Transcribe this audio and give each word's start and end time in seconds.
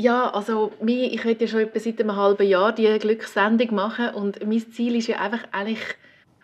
Ja, 0.00 0.30
also 0.30 0.72
ich 0.86 1.24
möchte 1.26 1.44
ja 1.44 1.46
schon 1.46 1.60
etwa 1.60 1.78
seit 1.78 2.00
einem 2.00 2.16
halben 2.16 2.46
Jahr 2.46 2.72
die 2.72 2.86
Glückssendung 2.98 3.74
machen 3.74 4.14
und 4.14 4.40
mein 4.46 4.72
Ziel 4.72 4.96
ist 4.96 5.08
ja 5.08 5.18
einfach 5.18 5.40
eigentlich, 5.52 5.80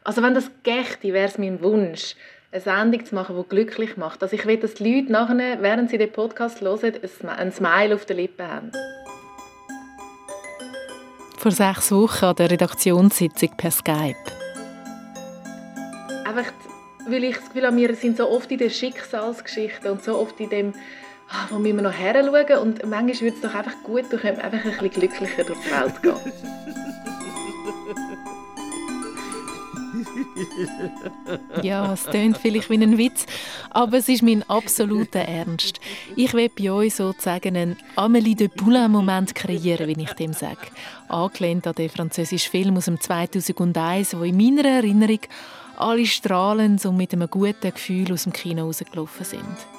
also 0.05 0.23
wenn 0.23 0.35
das 0.35 0.51
gächte, 0.63 1.15
wäre 1.15 1.27
es 1.27 1.39
mein 1.39 1.63
Wunsch, 1.63 2.17
eine 2.53 2.61
Sendung 2.61 3.07
zu 3.07 3.15
machen, 3.15 3.35
die 3.35 3.49
glücklich 3.49 3.97
macht. 3.97 4.23
Also 4.23 4.37
ich 4.37 4.45
will, 4.45 4.59
dass 4.59 4.75
die 4.75 4.97
Leute 4.97 5.11
nachher, 5.11 5.63
während 5.63 5.89
sie 5.89 5.97
den 5.97 6.13
Podcast 6.13 6.61
hören, 6.61 6.93
ein 7.29 7.51
Smile 7.51 7.95
auf 7.95 8.05
den 8.05 8.19
Lippen 8.19 8.47
haben. 8.47 8.73
Vor 11.39 11.51
sechs 11.51 11.91
Wochen 11.93 12.27
an 12.27 12.37
der 12.37 12.51
Redaktionssitzung 12.51 13.57
per 13.57 13.71
Skype. 13.71 14.17
Einfach, 16.27 16.53
weil 17.09 17.25
ich 17.25 17.37
das 17.37 17.47
Gefühl 17.47 17.67
habe, 17.67 17.77
wir 17.79 17.95
sind 17.95 18.19
so 18.19 18.29
oft 18.29 18.51
in 18.51 18.59
den 18.59 18.69
Schicksalsgeschichten 18.69 19.91
und 19.91 20.05
so 20.05 20.19
oft 20.19 20.39
in 20.41 20.51
dem 20.51 20.75
wo 21.51 21.59
müssen 21.59 21.77
wir 21.77 21.83
noch 21.83 21.93
her 21.93 22.15
schauen 22.15 22.59
und 22.59 22.87
manchmal 22.87 23.21
würde 23.21 23.37
es 23.37 23.43
doch 23.43 23.55
einfach 23.55 23.83
gut, 23.83 24.05
du 24.11 24.19
könntest 24.19 24.45
einfach 24.45 24.65
ein 24.65 24.71
bisschen 24.71 24.91
glücklicher 24.91 25.45
durch 25.45 25.59
die 25.61 25.71
Welt 25.71 26.03
gehen. 26.03 26.33
ja, 31.63 31.93
es 31.93 32.05
klingt 32.05 32.39
vielleicht 32.39 32.71
wie 32.71 32.83
ein 32.83 32.99
Witz, 32.99 33.27
aber 33.71 33.99
es 33.99 34.09
ist 34.09 34.23
mein 34.23 34.49
absoluter 34.49 35.21
Ernst. 35.21 35.81
Ich 36.15 36.35
will 36.35 36.49
bei 36.49 36.71
euch 36.71 36.95
sozusagen 36.95 37.57
einen 37.57 37.77
Amélie 37.97 38.37
de 38.37 38.49
Poulain-Moment 38.49 39.35
kreieren, 39.35 39.89
wie 39.89 40.03
ich 40.03 40.13
dem 40.13 40.33
sage. 40.33 40.69
Angelehnt 41.09 41.67
an 41.67 41.75
den 41.75 41.91
französischen 41.91 42.51
Film 42.51 42.77
aus 42.77 42.87
dem 42.87 43.01
2001, 43.01 44.17
wo 44.19 44.23
in 44.23 44.37
meiner 44.37 44.69
Erinnerung 44.69 45.21
alle 45.77 46.07
strahlend 46.07 46.85
und 46.87 46.97
mit 46.97 47.13
einem 47.13 47.29
guten 47.29 47.73
Gefühl 47.73 48.13
aus 48.13 48.25
dem 48.25 48.33
Kino 48.33 48.65
rausgelaufen 48.65 49.25
sind. 49.25 49.76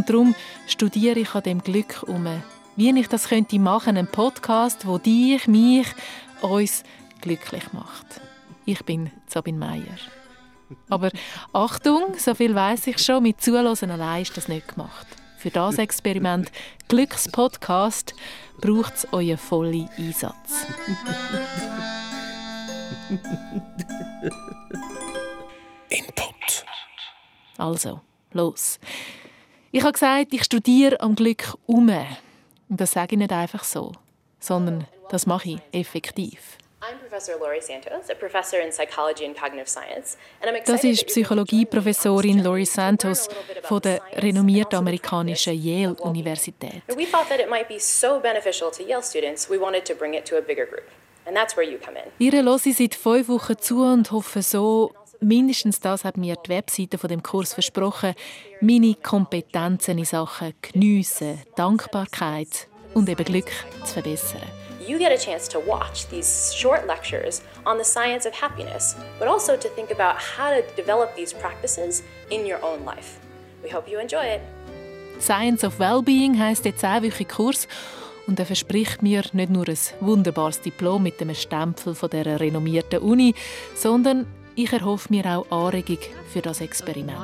Und 0.00 0.08
darum 0.08 0.34
studiere 0.66 1.18
ich 1.18 1.34
an 1.34 1.42
dem 1.42 1.62
Glück 1.62 2.04
um, 2.06 2.26
wie 2.74 2.98
ich 2.98 3.08
das 3.08 3.28
könnte 3.28 3.58
machen, 3.58 3.98
einen 3.98 4.06
Podcast, 4.06 4.86
wo 4.86 4.96
dich, 4.96 5.46
mich, 5.46 5.88
uns 6.40 6.84
glücklich 7.20 7.74
macht. 7.74 8.06
Ich 8.64 8.82
bin 8.86 9.10
Sabine 9.26 9.58
Meier. 9.58 9.98
Aber 10.88 11.10
Achtung, 11.52 12.14
so 12.16 12.34
viel 12.34 12.54
weiß 12.54 12.86
ich 12.86 12.98
schon, 12.98 13.24
mit 13.24 13.42
Zuhören 13.42 13.90
allein 13.90 14.22
ist 14.22 14.34
das 14.38 14.48
nicht 14.48 14.68
gemacht. 14.68 15.06
Für 15.36 15.50
das 15.50 15.76
Experiment 15.76 16.50
Glückspodcast 16.88 18.14
braucht 18.58 18.94
es 18.94 19.12
euren 19.12 19.36
vollen 19.36 19.90
Einsatz. 19.98 20.64
Input. 25.90 26.64
Also, 27.58 28.00
los. 28.32 28.78
Ich 29.72 29.82
habe 29.82 29.92
gesagt, 29.92 30.32
ich 30.32 30.42
studiere 30.42 31.00
am 31.00 31.14
Glück 31.14 31.54
um. 31.66 31.88
Und 32.68 32.80
das 32.80 32.90
sage 32.90 33.14
ich 33.14 33.18
nicht 33.18 33.30
einfach 33.30 33.62
so, 33.62 33.92
sondern 34.40 34.84
das 35.10 35.26
mache 35.26 35.50
ich 35.50 35.60
effektiv. 35.70 36.58
Das 40.64 40.82
ist 40.84 41.06
Psychologieprofessorin 41.06 42.42
Laurie 42.42 42.64
Santos 42.64 43.28
von 43.62 43.80
der 43.80 44.00
renommierten 44.14 44.76
amerikanischen 44.76 45.54
Yale 45.54 45.94
Universität. 45.94 46.82
We 46.88 47.08
thought 47.08 47.28
that 47.28 47.38
it 47.38 47.48
might 47.48 47.68
be 47.68 47.78
so 47.78 48.18
beneficial 48.18 48.72
to 48.72 48.82
Yale 48.82 49.04
students, 49.04 49.48
we 49.48 49.60
wanted 49.60 49.84
to 49.84 49.94
bring 49.94 50.14
it 50.14 50.24
to 50.24 50.36
a 50.36 50.40
bigger 50.40 50.66
group. 50.66 50.82
And 51.26 51.36
that's 51.36 51.56
where 51.56 51.64
you 51.64 51.78
come 51.78 51.96
in. 51.96 52.10
Ihre 52.18 52.42
höre 52.42 52.58
seit 52.58 52.96
fünf 52.96 53.28
Wochen 53.28 53.56
zu 53.58 53.84
und 53.84 54.10
hoffe 54.10 54.42
so, 54.42 54.92
mindestens 55.20 55.80
das 55.80 56.04
hat 56.04 56.16
mir 56.16 56.36
die 56.36 56.50
Webseite 56.50 56.98
von 56.98 57.08
dem 57.08 57.22
Kurs 57.22 57.54
versprochen, 57.54 58.14
meine 58.60 58.94
Kompetenzen 58.94 59.98
in 59.98 60.04
Sachen 60.04 60.54
Geniessen, 60.62 61.40
Dankbarkeit 61.56 62.68
und 62.94 63.08
eben 63.08 63.24
Glück 63.24 63.50
zu 63.84 63.94
verbessern. 63.94 64.42
You 64.86 64.98
get 64.98 65.12
a 65.12 65.16
chance 65.16 65.48
to 65.50 65.60
watch 65.60 66.06
these 66.08 66.54
short 66.56 66.86
lectures 66.86 67.42
on 67.64 67.78
the 67.78 67.84
science 67.84 68.26
of 68.26 68.32
happiness, 68.32 68.96
but 69.18 69.28
also 69.28 69.56
to 69.56 69.68
think 69.68 69.90
about 69.92 70.16
how 70.18 70.50
to 70.50 70.62
develop 70.74 71.14
these 71.14 71.34
practices 71.34 72.02
in 72.30 72.40
your 72.40 72.58
own 72.64 72.84
life. 72.84 73.20
We 73.62 73.70
hope 73.70 73.88
you 73.88 74.00
enjoy 74.00 74.24
it. 74.24 74.40
Science 75.20 75.64
of 75.64 75.78
Wellbeing 75.78 76.38
heißt 76.38 76.64
der 76.64 76.76
zehnwöchige 76.76 77.34
Kurs 77.34 77.68
und 78.26 78.40
er 78.40 78.46
verspricht 78.46 79.02
mir 79.02 79.22
nicht 79.32 79.50
nur 79.50 79.68
ein 79.68 79.78
wunderbares 80.00 80.60
Diplom 80.60 81.02
mit 81.02 81.20
dem 81.20 81.34
Stempel 81.34 81.94
von 81.94 82.08
der 82.10 82.40
renommierten 82.40 83.00
Uni, 83.00 83.34
sondern 83.74 84.26
ich 84.54 84.72
erhoffe 84.72 85.08
mir 85.10 85.24
auch 85.26 85.50
Anregung 85.50 85.98
für 86.32 86.42
das 86.42 86.60
Experiment. 86.60 87.18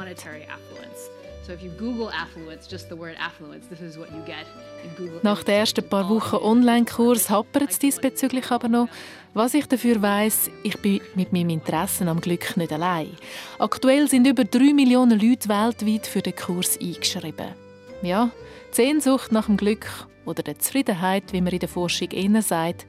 Nach 5.23 5.43
den 5.45 5.55
ersten 5.55 5.89
paar 5.89 6.09
Wochen 6.09 6.37
Online-Kurs 6.37 7.31
happert 7.31 7.71
es 7.71 7.79
diesbezüglich 7.79 8.51
aber 8.51 8.69
noch. 8.69 8.89
Was 9.35 9.55
ich 9.55 9.67
dafür 9.67 10.01
weiß, 10.03 10.51
ich 10.65 10.81
bin 10.81 11.01
mit 11.15 11.33
meinem 11.33 11.51
Interesse 11.51 12.07
am 12.09 12.21
Glück 12.21 12.57
nicht 12.57 12.73
allein. 12.73 13.17
Aktuell 13.59 14.09
sind 14.09 14.27
über 14.27 14.45
drei 14.45 14.73
Millionen 14.73 15.21
Leute 15.21 15.49
weltweit 15.49 16.07
für 16.07 16.23
den 16.23 16.35
Kurs 16.35 16.79
eingeschrieben. 16.81 17.55
Ja, 18.03 18.31
die 18.73 18.75
Sehnsucht 18.75 19.31
nach 19.31 19.47
dem 19.47 19.57
Glück 19.57 19.87
oder 20.25 20.43
der 20.43 20.59
Zufriedenheit, 20.59 21.33
wie 21.33 21.41
man 21.41 21.53
in 21.53 21.61
der 21.61 21.69
Forschung 21.69 22.11
eher 22.11 22.43
sagt, 22.43 22.87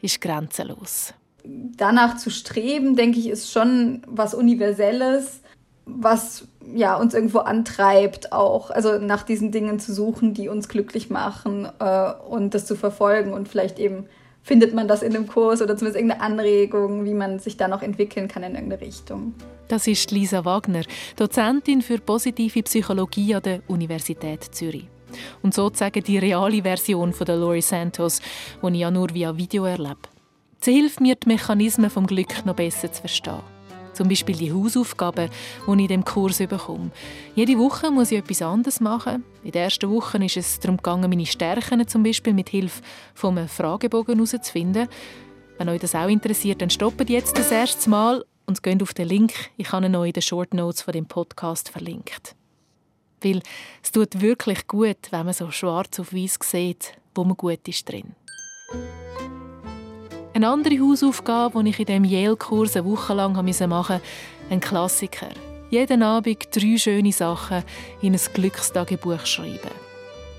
ist 0.00 0.20
grenzenlos 0.20 1.14
danach 1.44 2.16
zu 2.16 2.30
streben, 2.30 2.96
denke 2.96 3.18
ich, 3.18 3.28
ist 3.28 3.50
schon 3.50 4.02
was 4.06 4.34
Universelles, 4.34 5.40
was 5.86 6.48
ja 6.74 6.96
uns 6.96 7.12
irgendwo 7.14 7.40
antreibt, 7.40 8.32
auch 8.32 8.70
also 8.70 8.98
nach 8.98 9.22
diesen 9.22 9.52
Dingen 9.52 9.78
zu 9.78 9.92
suchen, 9.92 10.32
die 10.32 10.48
uns 10.48 10.68
glücklich 10.68 11.10
machen 11.10 11.68
äh, 11.78 12.12
und 12.28 12.54
das 12.54 12.66
zu 12.66 12.74
verfolgen 12.74 13.34
und 13.34 13.48
vielleicht 13.48 13.78
eben 13.78 14.06
findet 14.42 14.74
man 14.74 14.88
das 14.88 15.02
in 15.02 15.14
einem 15.14 15.26
Kurs 15.26 15.62
oder 15.62 15.76
zumindest 15.76 15.96
irgendeine 15.96 16.22
Anregung, 16.22 17.04
wie 17.04 17.14
man 17.14 17.38
sich 17.38 17.56
da 17.56 17.68
noch 17.68 17.82
entwickeln 17.82 18.28
kann 18.28 18.42
in 18.42 18.54
irgendeine 18.54 18.82
Richtung. 18.82 19.34
Das 19.68 19.86
ist 19.86 20.10
Lisa 20.10 20.44
Wagner, 20.44 20.82
Dozentin 21.16 21.80
für 21.80 21.98
positive 21.98 22.62
Psychologie 22.62 23.34
an 23.34 23.42
der 23.42 23.60
Universität 23.68 24.44
Zürich. 24.54 24.88
Und 25.42 25.54
sozusagen 25.54 26.02
die 26.02 26.18
reale 26.18 26.62
Version 26.62 27.12
von 27.12 27.24
der 27.24 27.36
Lori 27.36 27.62
Santos, 27.62 28.20
die 28.62 28.68
ich 28.68 28.80
ja 28.80 28.90
nur 28.90 29.14
via 29.14 29.36
Video 29.36 29.64
erlebe. 29.64 30.13
Sie 30.64 30.72
hilft 30.72 31.02
mir, 31.02 31.14
die 31.14 31.28
Mechanismen 31.28 31.90
vom 31.90 32.06
Glück 32.06 32.46
noch 32.46 32.54
besser 32.54 32.90
zu 32.90 33.00
verstehen. 33.02 33.42
Zum 33.92 34.08
Beispiel 34.08 34.34
die 34.34 34.50
Hausaufgaben, 34.50 35.28
die 35.66 35.70
ich 35.70 35.78
in 35.78 35.88
dem 35.88 36.04
Kurs 36.06 36.38
bekomme. 36.38 36.90
Jede 37.34 37.58
Woche 37.58 37.90
muss 37.90 38.10
ich 38.10 38.16
etwas 38.16 38.40
anderes 38.40 38.80
machen. 38.80 39.24
In 39.42 39.52
der 39.52 39.64
ersten 39.64 39.90
Woche 39.90 40.24
ist 40.24 40.38
es 40.38 40.58
darum 40.60 40.78
gegangen, 40.78 41.10
meine 41.10 41.26
Stärken 41.26 41.86
zum 41.86 42.02
Beispiel 42.02 42.32
mit 42.32 42.48
Hilfe 42.48 42.80
von 43.12 43.36
einem 43.36 43.46
Fragebogen 43.46 44.14
herauszufinden. 44.14 44.88
Wenn 45.58 45.68
euch 45.68 45.82
das 45.82 45.94
auch 45.94 46.08
interessiert, 46.08 46.62
dann 46.62 46.70
stoppt 46.70 47.10
jetzt 47.10 47.36
das 47.36 47.50
erste 47.50 47.90
Mal 47.90 48.24
und 48.46 48.62
geht 48.62 48.82
auf 48.82 48.94
den 48.94 49.08
Link. 49.08 49.34
Ich 49.58 49.70
habe 49.70 49.84
ihn 49.84 49.94
euch 49.94 50.06
in 50.06 50.12
den 50.14 50.22
Short 50.22 50.54
Notes 50.54 50.80
von 50.80 50.92
dem 50.92 51.04
Podcast 51.04 51.68
verlinkt. 51.68 52.34
Weil 53.22 53.42
es 53.82 53.92
tut 53.92 54.18
wirklich 54.22 54.66
gut, 54.66 54.96
wenn 55.10 55.26
man 55.26 55.34
so 55.34 55.50
schwarz 55.50 56.00
auf 56.00 56.14
weiß 56.14 56.38
sieht, 56.42 56.94
wo 57.14 57.22
man 57.22 57.36
gut 57.36 57.68
ist 57.68 57.86
drin. 57.86 58.14
Eine 60.34 60.48
andere 60.48 60.80
Hausaufgabe, 60.80 61.62
die 61.62 61.70
ich 61.70 61.78
in 61.78 61.86
diesem 61.86 62.04
Yale-Kurs 62.04 62.76
eine 62.76 62.86
Woche 62.86 63.14
lang 63.14 63.34
machen 63.34 63.46
musste, 63.68 64.00
ein 64.50 64.58
Klassiker. 64.58 65.28
Jeden 65.70 66.02
Abend 66.02 66.48
drei 66.50 66.76
schöne 66.76 67.12
Sachen 67.12 67.62
in 68.02 68.14
ein 68.14 68.20
Glückstagebuch 68.34 69.24
schreiben. 69.26 69.70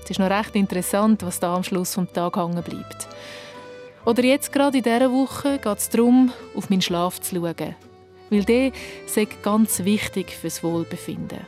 Es 0.04 0.10
ist 0.10 0.18
noch 0.18 0.28
recht 0.28 0.54
interessant, 0.54 1.22
was 1.22 1.40
da 1.40 1.54
am 1.54 1.64
Schluss 1.64 1.94
des 1.94 2.12
Tages 2.12 2.42
hängen 2.42 2.62
bleibt. 2.62 3.08
Oder 4.04 4.22
jetzt 4.22 4.52
gerade 4.52 4.76
in 4.76 4.84
dieser 4.84 5.10
Woche 5.10 5.58
geht 5.58 5.78
es 5.78 5.88
darum, 5.88 6.30
auf 6.54 6.68
meinen 6.68 6.82
Schlaf 6.82 7.18
zu 7.22 7.36
schauen. 7.36 7.74
Weil 8.28 8.44
der 8.44 8.72
ist 9.06 9.42
ganz 9.42 9.82
wichtig 9.82 10.30
fürs 10.30 10.62
Wohlbefinden. 10.62 11.40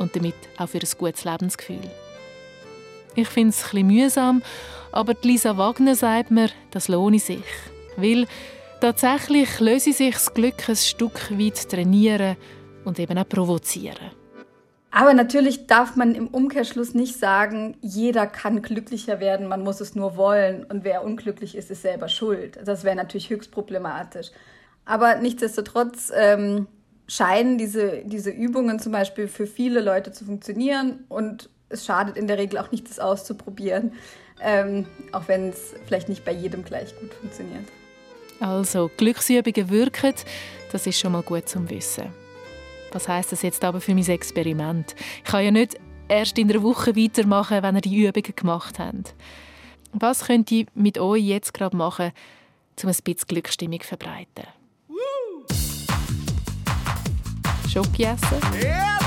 Und 0.00 0.16
damit 0.16 0.34
auch 0.58 0.68
für 0.68 0.80
ein 0.80 0.88
gutes 0.98 1.22
Lebensgefühl. 1.22 1.88
Ich 3.14 3.28
finde 3.28 3.50
es 3.50 3.62
ein 3.62 3.70
bisschen 3.70 3.86
mühsam, 3.86 4.42
aber 4.92 5.14
Lisa 5.22 5.56
Wagner 5.56 5.94
sagt 5.94 6.30
mir, 6.30 6.48
das 6.70 6.88
lohne 6.88 7.18
sich. 7.18 7.44
Weil 7.96 8.26
tatsächlich 8.80 9.60
löse 9.60 9.92
sich 9.92 10.14
das 10.14 10.32
Glück 10.34 10.68
ein 10.68 10.76
Stück 10.76 11.30
weit 11.30 11.68
trainieren 11.68 12.36
und 12.84 12.98
eben 12.98 13.18
auch 13.18 13.28
provozieren. 13.28 14.10
Aber 14.94 15.14
natürlich 15.14 15.66
darf 15.66 15.96
man 15.96 16.14
im 16.14 16.28
Umkehrschluss 16.28 16.92
nicht 16.92 17.18
sagen, 17.18 17.76
jeder 17.80 18.26
kann 18.26 18.60
glücklicher 18.60 19.20
werden, 19.20 19.48
man 19.48 19.62
muss 19.62 19.80
es 19.80 19.94
nur 19.94 20.18
wollen 20.18 20.64
und 20.64 20.84
wer 20.84 21.02
unglücklich 21.02 21.56
ist, 21.56 21.70
ist 21.70 21.80
selber 21.80 22.08
schuld. 22.08 22.58
Das 22.62 22.84
wäre 22.84 22.94
natürlich 22.94 23.30
höchst 23.30 23.50
problematisch. 23.50 24.30
Aber 24.84 25.16
nichtsdestotrotz 25.16 26.12
ähm, 26.14 26.66
scheinen 27.06 27.56
diese, 27.56 28.02
diese 28.04 28.30
Übungen 28.30 28.80
zum 28.80 28.92
Beispiel 28.92 29.28
für 29.28 29.46
viele 29.46 29.80
Leute 29.80 30.12
zu 30.12 30.26
funktionieren 30.26 31.04
und 31.08 31.48
es 31.70 31.86
schadet 31.86 32.18
in 32.18 32.26
der 32.26 32.36
Regel 32.36 32.58
auch 32.58 32.70
nicht, 32.70 32.90
das 32.90 32.98
auszuprobieren, 32.98 33.92
ähm, 34.42 34.86
auch 35.12 35.28
wenn 35.28 35.50
es 35.50 35.74
vielleicht 35.86 36.08
nicht 36.08 36.24
bei 36.24 36.32
jedem 36.32 36.64
gleich 36.64 36.94
gut 36.98 37.14
funktioniert. 37.14 37.64
Also, 38.40 38.90
Glücksübungen 38.96 39.70
wirken, 39.70 40.14
das 40.72 40.86
ist 40.86 40.98
schon 40.98 41.12
mal 41.12 41.22
gut 41.22 41.48
zum 41.48 41.70
Wissen. 41.70 42.12
Was 42.92 43.08
heißt 43.08 43.32
das 43.32 43.42
jetzt 43.42 43.64
aber 43.64 43.80
für 43.80 43.94
mein 43.94 44.06
Experiment? 44.06 44.94
Ich 45.24 45.30
kann 45.30 45.44
ja 45.44 45.50
nicht 45.50 45.76
erst 46.08 46.36
in 46.38 46.50
einer 46.50 46.62
Woche 46.62 46.94
weitermachen, 46.94 47.62
wenn 47.62 47.76
ihr 47.76 47.80
die 47.80 48.04
Übungen 48.04 48.36
gemacht 48.36 48.78
habt. 48.78 49.14
Was 49.92 50.26
könnt 50.26 50.50
ihr 50.50 50.66
mit 50.74 50.98
euch 50.98 51.22
jetzt 51.22 51.54
gerade 51.54 51.76
machen, 51.76 52.12
um 52.82 52.88
ein 52.88 52.96
bisschen 53.04 53.26
Glücksstimmung 53.28 53.80
zu 53.80 53.88
verbreiten? 53.88 54.46
Schoki 57.72 58.04
essen? 58.04 59.01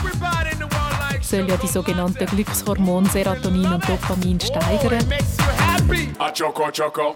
Soll 1.25 1.49
ja 1.49 1.57
die 1.57 1.67
sogenannten 1.67 2.23
Glückshormone 2.23 3.07
Serotonin 3.07 3.65
und 3.73 3.89
Dopamin 3.89 4.39
steigern. 4.39 5.03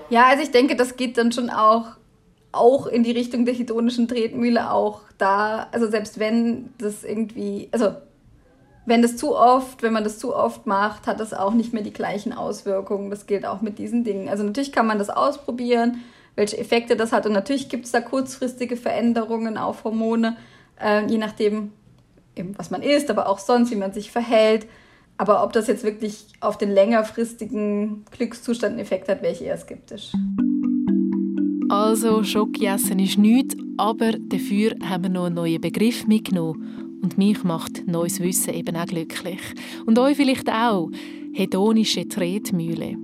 Ja, 0.10 0.26
also 0.30 0.42
ich 0.42 0.50
denke, 0.50 0.76
das 0.76 0.96
geht 0.96 1.16
dann 1.20 1.32
schon 1.32 1.52
auch, 1.52 1.86
auch 2.52 2.88
in 2.88 3.04
die 3.04 3.12
Richtung 3.12 3.46
der 3.46 3.54
hedonischen 3.54 4.08
Tretmühle, 4.08 4.72
auch 4.72 5.02
da, 5.20 5.68
also 5.72 5.88
selbst 5.88 6.18
wenn 6.18 6.74
das 6.80 7.04
irgendwie, 7.04 7.70
also 7.72 7.92
wenn 8.88 9.04
das 9.04 9.16
zu 9.16 9.36
oft, 9.36 9.84
wenn 9.84 9.94
man 9.94 10.04
das 10.04 10.18
zu 10.18 10.36
oft 10.36 10.66
macht, 10.66 11.06
hat 11.06 11.20
das 11.20 11.32
auch 11.32 11.54
nicht 11.54 11.74
mehr 11.74 11.84
die 11.84 11.94
gleichen 11.94 12.34
Auswirkungen. 12.34 13.12
Das 13.12 13.28
gilt 13.28 13.46
auch 13.46 13.62
mit 13.62 13.78
diesen 13.78 14.04
Dingen. 14.04 14.28
Also 14.28 14.44
natürlich 14.44 14.72
kann 14.72 14.88
man 14.88 14.98
das 14.98 15.12
ausprobieren, 15.12 16.04
welche 16.34 16.58
Effekte 16.58 16.96
das 16.96 17.12
hat. 17.12 17.28
Und 17.28 17.34
natürlich 17.34 17.70
gibt 17.70 17.86
es 17.86 17.92
da 17.92 18.02
kurzfristige 18.02 18.76
Veränderungen 18.76 19.56
auf 19.60 19.84
Hormone, 19.84 20.36
äh, 20.82 21.06
je 21.06 21.20
nachdem, 21.20 21.74
was 22.58 22.72
man 22.72 22.82
isst, 22.82 23.10
aber 23.10 23.28
auch 23.28 23.40
sonst, 23.40 23.72
wie 23.72 23.76
man 23.76 23.94
sich 23.94 24.12
verhält. 24.12 24.68
Aber 25.18 25.44
ob 25.44 25.52
das 25.54 25.68
jetzt 25.68 25.84
wirklich 25.84 26.28
auf 26.40 26.58
den 26.58 26.72
längerfristigen 26.72 28.06
Glückszustand 28.12 28.74
einen 28.74 28.82
Effekt 28.82 29.10
hat, 29.10 29.22
wäre 29.22 29.34
ich 29.34 29.42
eher 29.42 29.58
skeptisch. 29.58 30.12
Also, 31.70 32.24
Schoki 32.24 32.66
essen 32.66 33.00
ist 33.00 33.18
nichts, 33.18 33.56
aber 33.78 34.14
dafür 34.14 34.76
haben 34.84 35.04
wir 35.04 35.10
noch 35.10 35.26
einen 35.26 35.36
neuen 35.36 35.62
Begriff 35.62 36.08
mitgenommen. 36.08 37.00
Und 37.04 37.18
mich 37.18 37.44
macht 37.44 37.88
neues 37.88 38.20
Wissen 38.20 38.54
eben 38.54 38.76
auch 38.76 38.86
glücklich. 38.86 39.40
Und 39.86 40.00
euch 40.00 40.18
vielleicht 40.18 40.50
auch. 40.50 40.90
Hedonische 41.34 42.08
Tretmühle. 42.08 42.96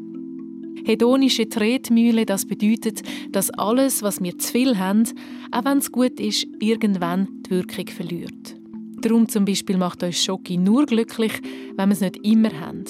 Hedonische 0.85 1.47
Tretmühle, 1.47 2.25
das 2.25 2.45
bedeutet, 2.45 3.01
dass 3.31 3.49
alles, 3.51 4.03
was 4.03 4.21
wir 4.21 4.37
zu 4.37 4.51
viel 4.51 4.77
haben, 4.77 5.03
auch 5.51 5.65
wenn 5.65 5.79
es 5.79 5.91
gut 5.91 6.19
ist, 6.19 6.47
irgendwann 6.59 7.27
die 7.45 7.51
Wirkung 7.51 7.87
verliert. 7.87 8.55
Darum 9.05 9.29
zum 9.29 9.45
Beispiel 9.45 9.77
macht 9.77 10.01
euch 10.03 10.19
Schoki 10.19 10.57
nur 10.57 10.87
glücklich, 10.87 11.33
wenn 11.75 11.89
wir 11.89 11.93
es 11.93 12.01
nicht 12.01 12.17
immer 12.25 12.49
haben. 12.59 12.85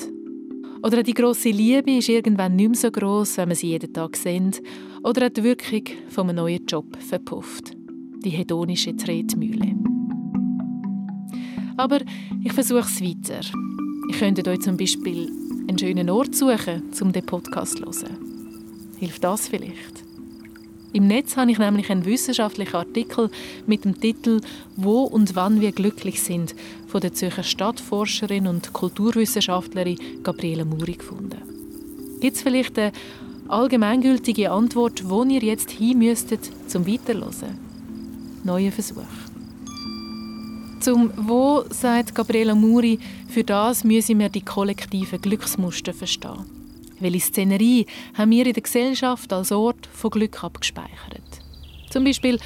Oder 0.82 1.04
die 1.04 1.14
große 1.14 1.50
Liebe 1.50 1.92
ist 1.92 2.08
irgendwann 2.08 2.56
nicht 2.56 2.70
mehr 2.70 2.78
so 2.78 2.90
groß, 2.90 3.36
wenn 3.36 3.50
wir 3.50 3.56
sie 3.58 3.72
jeden 3.72 3.92
Tag 3.92 4.16
sehen. 4.16 4.52
Oder 5.04 5.30
die 5.30 5.44
Wirkung 5.44 5.84
von 6.08 6.30
einem 6.30 6.38
neuen 6.38 6.66
Job 6.68 6.86
verpufft. 7.02 7.76
Die 8.24 8.30
hedonische 8.30 8.96
Tretmühle. 8.96 9.76
Aber 11.76 12.00
ich 12.42 12.54
versuche 12.54 12.80
es 12.80 13.02
weiter. 13.02 13.42
Ich 14.10 14.18
könnte 14.18 14.50
euch 14.50 14.62
zum 14.62 14.78
Beispiel 14.78 15.30
einen 15.68 15.78
schönen 15.78 16.10
Ort 16.10 16.34
suchen, 16.34 16.84
um 17.02 17.12
den 17.12 17.26
Podcast 17.26 17.80
zu 17.80 17.84
hören. 17.84 18.96
Hilft 19.00 19.22
das 19.22 19.50
vielleicht? 19.50 20.15
Im 20.96 21.08
Netz 21.08 21.36
habe 21.36 21.52
ich 21.52 21.60
nämlich 21.60 21.92
einen 21.92 22.06
wissenschaftlichen 22.06 22.78
Artikel 22.78 23.30
mit 23.68 23.84
dem 23.84 24.00
Titel 24.00 24.40
Wo 24.78 25.04
und 25.04 25.36
wann 25.36 25.60
wir 25.60 25.74
glücklich 25.74 26.24
sind 26.24 26.56
von 26.88 27.02
der 27.02 27.14
Zürcher 27.14 27.44
Stadtforscherin 27.44 28.48
und 28.48 28.72
Kulturwissenschaftlerin 28.72 30.00
Gabriele 30.24 30.64
Muri 30.64 30.94
gefunden. 30.94 31.42
Gibt 32.22 32.38
es 32.38 32.44
vielleicht 32.44 32.80
eine 32.80 32.94
allgemeingültige 33.50 34.52
Antwort, 34.52 35.10
wo 35.10 35.26
ihr 35.26 35.42
jetzt 35.42 35.70
hin 35.70 35.98
müsstet 35.98 36.50
zum 36.68 36.88
Weiterhören? 36.88 37.60
Neuer 38.46 38.72
Versuch. 38.72 39.04
Zum 40.80 41.12
Wo 41.18 41.66
sagt 41.72 42.16
Gabriela 42.16 42.56
Muri, 42.56 43.00
für 43.28 43.44
das 43.44 43.84
müssen 43.84 44.20
wir 44.20 44.30
die 44.30 44.46
kollektiven 44.46 45.20
Glücksmuster 45.20 45.94
verstehen. 45.94 46.55
Welche 47.00 47.20
Szenerie 47.20 47.86
haben 48.18 48.32
wir 48.32 48.46
in 48.46 48.54
der 48.54 48.64
Gesellschaft 48.64 49.34
als 49.34 49.52
Ort 49.52 49.86
von 49.88 50.12
Glück 50.12 50.44
abgespeichert? 50.44 51.42
Zum 51.90 52.06
Beispiel 52.06 52.40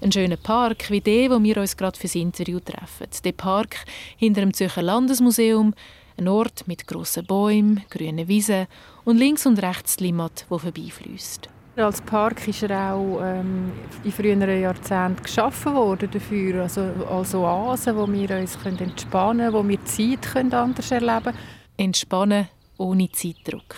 einen 0.00 0.12
schönen 0.12 0.38
Park 0.38 0.90
wie 0.90 1.00
der, 1.00 1.30
wo 1.30 1.42
wir 1.42 1.56
uns 1.56 1.76
gerade 1.76 1.98
fürs 1.98 2.14
Interview 2.14 2.60
treffen. 2.60 3.08
Der 3.24 3.32
Park 3.32 3.84
hinter 4.16 4.42
dem 4.42 4.54
Zürcher 4.54 4.82
Landesmuseum, 4.82 5.74
ein 6.18 6.28
Ort 6.28 6.68
mit 6.68 6.86
grossen 6.86 7.26
Bäumen, 7.26 7.82
grünen 7.90 8.28
Wiesen 8.28 8.66
und 9.04 9.16
links 9.16 9.44
und 9.44 9.60
rechts 9.60 9.98
Limmat, 9.98 10.46
wo 10.48 10.58
vorbeifließt. 10.58 11.48
Als 11.76 12.00
Park 12.00 12.48
ist 12.48 12.62
er 12.62 12.94
auch 12.94 13.20
ähm, 13.22 13.70
in 14.02 14.12
früheren 14.12 14.62
Jahrzehnten 14.62 15.22
geschaffen 15.22 15.74
worden 15.74 16.08
dafür, 16.10 16.62
also 16.62 16.80
als 17.10 17.34
Oase, 17.34 17.94
wo 17.94 18.10
wir 18.10 18.30
uns 18.30 18.58
können 18.58 18.78
entspannen 18.78 19.52
können, 19.52 19.52
wo 19.52 19.68
wir 19.68 19.84
Zeit 19.84 20.22
können 20.22 20.54
anders 20.54 20.90
erleben 20.90 21.24
können. 21.24 21.38
Entspannen 21.76 22.48
ohne 22.78 23.10
Zeitdruck. 23.10 23.76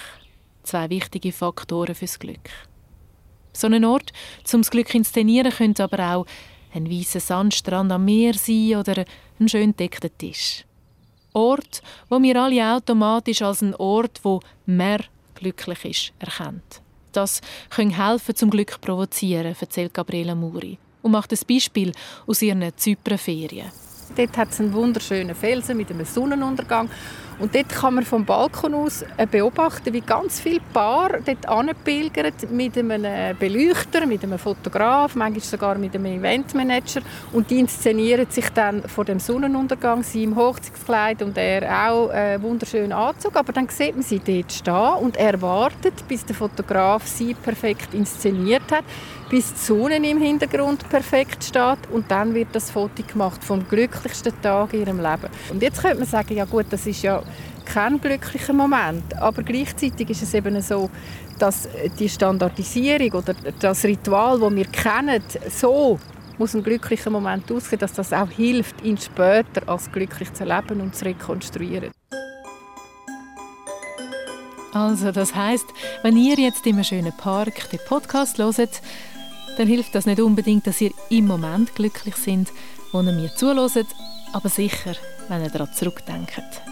Zwei 0.68 0.90
wichtige 0.90 1.32
Faktoren 1.32 1.94
fürs 1.94 2.18
Glück. 2.18 2.50
So 3.54 3.68
ein 3.68 3.86
Ort, 3.86 4.12
um 4.52 4.60
das 4.60 4.70
Glück 4.70 4.94
inszenieren, 4.94 5.50
könnte 5.50 5.82
aber 5.82 6.14
auch 6.14 6.26
ein 6.74 6.90
weißer 6.90 7.20
Sandstrand 7.20 7.90
am 7.90 8.04
Meer 8.04 8.34
sein 8.34 8.76
oder 8.76 9.06
ein 9.40 9.48
schön 9.48 9.74
deckter 9.74 10.10
Tisch. 10.18 10.66
Ort, 11.32 11.80
wo 12.10 12.20
wir 12.20 12.38
alle 12.38 12.74
automatisch 12.74 13.40
als 13.40 13.62
ein 13.62 13.74
Ort, 13.76 14.20
wo 14.24 14.40
mehr 14.66 15.00
glücklich 15.36 15.86
ist, 15.86 16.12
erkennt. 16.18 16.82
Das 17.12 17.40
kann 17.70 17.88
helfen, 17.88 18.36
zum 18.36 18.50
Glück 18.50 18.72
zu 18.72 18.78
provozieren, 18.80 19.56
erzählt 19.58 19.94
Gabriela 19.94 20.34
Muri 20.34 20.76
und 21.00 21.12
macht 21.12 21.32
ein 21.32 21.38
Beispiel 21.48 21.92
aus 22.26 22.42
ihren 22.42 22.76
Zypernferien. 22.76 23.72
Dort 24.14 24.36
hat 24.36 24.50
es 24.50 24.60
einen 24.60 24.74
wunderschönen 24.74 25.34
Felsen 25.34 25.78
mit 25.78 25.90
einem 25.90 26.04
Sonnenuntergang 26.04 26.90
und 27.38 27.54
dort 27.54 27.68
kann 27.68 27.94
man 27.94 28.04
vom 28.04 28.24
Balkon 28.24 28.74
aus 28.74 29.04
äh, 29.16 29.26
beobachten, 29.26 29.92
wie 29.92 30.00
ganz 30.00 30.40
viele 30.40 30.60
Paar 30.72 31.20
dort 31.24 31.48
anpilgern 31.48 32.32
mit 32.50 32.76
einem 32.76 33.04
äh, 33.04 33.34
Beleuchter, 33.38 34.06
mit 34.06 34.24
einem 34.24 34.38
Fotograf, 34.38 35.14
manchmal 35.14 35.44
sogar 35.44 35.78
mit 35.78 35.94
einem 35.94 36.06
Eventmanager. 36.06 37.00
Und 37.32 37.50
die 37.50 37.60
inszenieren 37.60 38.26
sich 38.28 38.48
dann 38.50 38.82
vor 38.82 39.04
dem 39.04 39.20
Sonnenuntergang, 39.20 40.02
sie 40.02 40.24
im 40.24 40.34
Hochzeitskleid 40.34 41.22
und 41.22 41.38
er 41.38 41.90
auch 41.90 42.10
äh, 42.10 42.42
wunderschönen 42.42 42.92
Anzug. 42.92 43.36
Aber 43.36 43.52
dann 43.52 43.68
sieht 43.68 43.94
man 43.94 44.02
sie 44.02 44.18
dort 44.18 44.52
stehen 44.52 44.94
und 45.00 45.16
er 45.16 45.40
wartet, 45.40 45.94
bis 46.08 46.24
der 46.24 46.34
Fotograf 46.34 47.06
sie 47.06 47.34
perfekt 47.34 47.94
inszeniert 47.94 48.70
hat, 48.72 48.84
bis 49.30 49.52
die 49.52 49.60
Sonne 49.60 49.96
im 49.96 50.20
Hintergrund 50.20 50.88
perfekt 50.88 51.44
steht 51.44 51.78
und 51.92 52.10
dann 52.10 52.34
wird 52.34 52.48
das 52.52 52.70
Foto 52.70 53.02
gemacht 53.02 53.44
vom 53.44 53.68
glücklichsten 53.68 54.32
Tag 54.42 54.72
in 54.72 54.80
ihrem 54.80 54.98
Leben. 54.98 55.28
Und 55.50 55.62
jetzt 55.62 55.82
könnte 55.82 55.98
man 55.98 56.06
sagen, 56.06 56.34
ja 56.34 56.44
gut, 56.44 56.66
das 56.70 56.86
ist 56.86 57.02
ja 57.02 57.22
kein 57.64 58.00
glücklicher 58.00 58.52
Moment. 58.52 59.16
Aber 59.20 59.42
gleichzeitig 59.42 60.10
ist 60.10 60.22
es 60.22 60.34
eben 60.34 60.60
so, 60.60 60.90
dass 61.38 61.68
die 61.98 62.08
Standardisierung 62.08 63.12
oder 63.12 63.34
das 63.60 63.84
Ritual, 63.84 64.40
das 64.40 64.54
wir 64.54 64.66
kennen, 64.66 65.22
so 65.50 65.98
muss 66.38 66.54
ein 66.54 66.62
glücklicher 66.62 67.10
Moment 67.10 67.50
aussehen, 67.50 67.78
dass 67.78 67.92
das 67.92 68.12
auch 68.12 68.30
hilft, 68.30 68.82
ihn 68.84 68.96
später 68.96 69.68
als 69.68 69.90
glücklich 69.90 70.32
zu 70.32 70.44
erleben 70.44 70.80
und 70.80 70.94
zu 70.94 71.04
rekonstruieren. 71.04 71.90
Also, 74.72 75.12
das 75.12 75.34
heißt, 75.34 75.66
wenn 76.02 76.16
ihr 76.16 76.36
jetzt 76.36 76.66
einem 76.66 76.84
schönen 76.84 77.16
Park 77.16 77.70
den 77.70 77.80
Podcast 77.88 78.38
hört, 78.38 78.82
dann 79.56 79.66
hilft 79.66 79.94
das 79.94 80.06
nicht 80.06 80.20
unbedingt, 80.20 80.66
dass 80.66 80.80
ihr 80.80 80.92
im 81.10 81.26
Moment 81.26 81.74
glücklich 81.74 82.14
seid, 82.14 82.46
wo 82.92 83.00
ihr 83.00 83.12
mir 83.12 83.34
zuhört, 83.34 83.86
aber 84.32 84.48
sicher, 84.48 84.94
wenn 85.28 85.42
ihr 85.42 85.50
daran 85.50 85.72
zurückdenkt. 85.72 86.62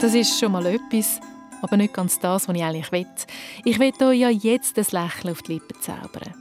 Das 0.00 0.14
ist 0.14 0.40
schon 0.40 0.52
mal 0.52 0.64
etwas, 0.64 1.20
aber 1.60 1.76
nicht 1.76 1.92
ganz 1.92 2.18
das, 2.18 2.48
was 2.48 2.56
ich 2.56 2.64
eigentlich 2.64 2.90
will. 2.90 3.06
Ich 3.66 3.78
will 3.78 3.92
euch 4.00 4.18
ja 4.18 4.30
jetzt 4.30 4.78
ein 4.78 4.86
Lächeln 4.90 5.32
auf 5.32 5.42
die 5.42 5.52
Lippen 5.52 5.78
zaubern. 5.82 6.34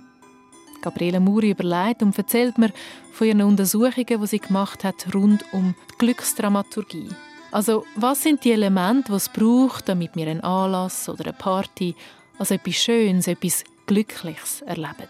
Gabriele 0.82 1.20
Muri 1.20 1.52
überlegt 1.52 2.02
und 2.02 2.18
erzählt 2.18 2.58
mir 2.58 2.72
von 3.12 3.28
ihren 3.28 3.42
Untersuchungen, 3.42 4.22
die 4.22 4.28
sie 4.28 4.40
gemacht 4.40 4.86
hat 4.86 5.14
rund 5.14 5.44
um 5.52 5.76
die 5.92 5.98
Glücksdramaturgie. 5.98 7.10
Also, 7.52 7.84
was 7.96 8.24
sind 8.24 8.46
die 8.46 8.54
Elemente, 8.54 9.12
die 9.12 9.18
es 9.18 9.28
braucht, 9.28 9.90
damit 9.90 10.16
wir 10.16 10.28
einen 10.28 10.40
Anlass 10.40 11.10
oder 11.10 11.26
eine 11.26 11.34
Party 11.34 11.96
als 12.38 12.52
etwas 12.52 12.76
Schönes, 12.76 13.28
etwas 13.28 13.66
Glückliches 13.88 14.62
erleben? 14.62 15.10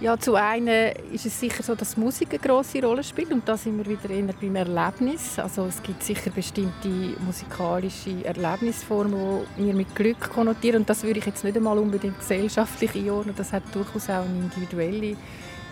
Ja, 0.00 0.18
zu 0.18 0.34
einem 0.34 0.94
ist 1.12 1.26
es 1.26 1.38
sicher 1.38 1.62
so, 1.62 1.74
dass 1.74 1.98
Musik 1.98 2.30
eine 2.30 2.38
große 2.38 2.82
Rolle 2.82 3.04
spielt 3.04 3.32
und 3.32 3.46
da 3.46 3.54
sind 3.58 3.76
wir 3.76 3.84
wieder 3.84 4.08
eher 4.08 4.32
beim 4.40 4.56
Erlebnis. 4.56 5.38
Also 5.38 5.66
es 5.66 5.82
gibt 5.82 6.02
sicher 6.02 6.30
bestimmte 6.30 6.88
musikalische 7.22 8.24
Erlebnisformen, 8.24 9.42
die 9.58 9.66
wir 9.66 9.74
mit 9.74 9.94
Glück 9.94 10.18
konnotieren 10.18 10.80
und 10.80 10.88
das 10.88 11.02
würde 11.02 11.18
ich 11.18 11.26
jetzt 11.26 11.44
nicht 11.44 11.54
einmal 11.54 11.76
unbedingt 11.76 12.18
gesellschaftlich 12.18 12.94
einordnen. 12.94 13.34
Das 13.36 13.52
hat 13.52 13.62
durchaus 13.74 14.08
auch 14.08 14.24
eine 14.24 14.38
individuelle 14.38 15.16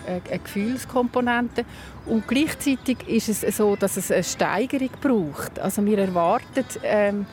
äh, 0.06 0.20
eine 0.28 0.38
Gefühlskomponente. 0.40 1.64
Und 2.04 2.28
gleichzeitig 2.28 3.08
ist 3.08 3.30
es 3.30 3.56
so, 3.56 3.76
dass 3.76 3.96
es 3.96 4.10
eine 4.10 4.24
Steigerung 4.24 4.90
braucht. 5.00 5.58
Also 5.58 5.82
wir 5.86 6.00
erwarten 6.00 6.66
ähm, 6.82 7.24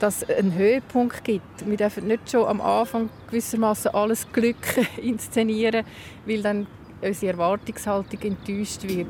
dass 0.00 0.22
es 0.22 0.36
einen 0.36 0.54
Höhepunkt 0.54 1.22
gibt. 1.22 1.66
Wir 1.66 1.76
dürfen 1.76 2.08
nicht 2.08 2.30
schon 2.30 2.46
am 2.46 2.60
Anfang 2.60 3.08
gewissermaßen 3.28 3.92
alles 3.94 4.26
Glück 4.32 4.56
inszenieren, 5.02 5.84
weil 6.26 6.42
dann 6.42 6.66
unsere 7.02 7.32
Erwartungshaltung 7.32 8.20
enttäuscht 8.22 8.82
wird. 8.82 9.08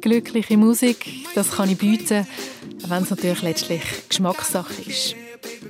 Glückliche 0.00 0.56
Musik, 0.56 1.06
das 1.34 1.52
kann 1.52 1.70
ich 1.70 1.78
bieten, 1.78 2.26
wenn 2.86 3.02
es 3.02 3.10
natürlich 3.10 3.42
letztlich 3.42 3.82
Geschmackssache 4.08 4.82
ist. 4.82 5.14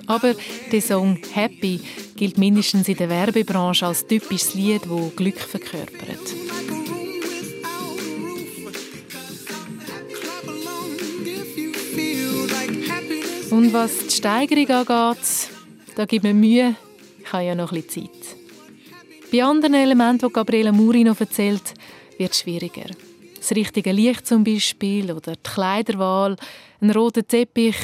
Aber 0.06 0.34
der 0.72 0.80
Song 0.80 1.18
«Happy» 1.32 1.80
gilt 2.16 2.38
mindestens 2.38 2.88
in 2.88 2.96
der 2.96 3.08
Werbebranche 3.08 3.86
als 3.86 4.06
typisches 4.06 4.54
Lied, 4.54 4.82
das 4.82 5.16
Glück 5.16 5.38
verkörpert. 5.38 6.39
Und 13.60 13.74
was 13.74 14.06
die 14.06 14.10
Steigerung 14.10 14.88
angeht, 14.88 15.50
da 15.94 16.06
gibt 16.06 16.24
mir 16.24 16.32
Mühe, 16.32 16.76
ich 17.18 17.30
habe 17.30 17.44
ja 17.44 17.54
noch 17.54 17.72
ein 17.72 17.82
bisschen 17.82 18.06
Zeit. 18.06 18.36
Bei 19.30 19.44
anderen 19.44 19.74
Elementen, 19.74 20.26
die 20.26 20.32
Gabriela 20.32 20.72
Muri 20.72 21.04
noch 21.04 21.20
erzählt, 21.20 21.74
wird 22.16 22.32
es 22.32 22.40
schwieriger. 22.40 22.86
Das 23.36 23.50
richtige 23.50 23.92
Licht 23.92 24.26
zum 24.26 24.44
Beispiel 24.44 25.12
oder 25.12 25.32
die 25.32 25.42
Kleiderwahl, 25.42 26.36
ein 26.80 26.90
roter 26.90 27.22
Teppich, 27.28 27.76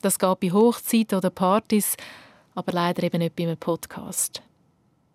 das 0.00 0.16
geht 0.16 0.38
bei 0.38 0.52
Hochzeiten 0.52 1.18
oder 1.18 1.30
Partys, 1.30 1.96
aber 2.54 2.70
leider 2.70 3.02
eben 3.02 3.18
nicht 3.18 3.34
bei 3.34 3.42
einem 3.42 3.56
Podcast. 3.56 4.42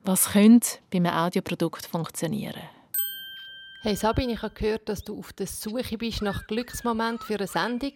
Was 0.03 0.33
könnte 0.33 0.79
bei 0.89 0.97
einem 0.97 1.13
Audioprodukt 1.13 1.85
funktionieren? 1.85 2.59
Hey 3.83 3.95
Sabine, 3.95 4.33
ich 4.33 4.43
habe 4.43 4.53
gehört, 4.53 4.87
dass 4.89 5.03
du 5.03 5.17
auf 5.17 5.33
der 5.33 5.47
Suche 5.47 5.97
bist 5.97 6.21
nach 6.21 6.45
Glücksmoment 6.45 7.23
für 7.23 7.33
eine 7.33 7.47
Sendung. 7.47 7.93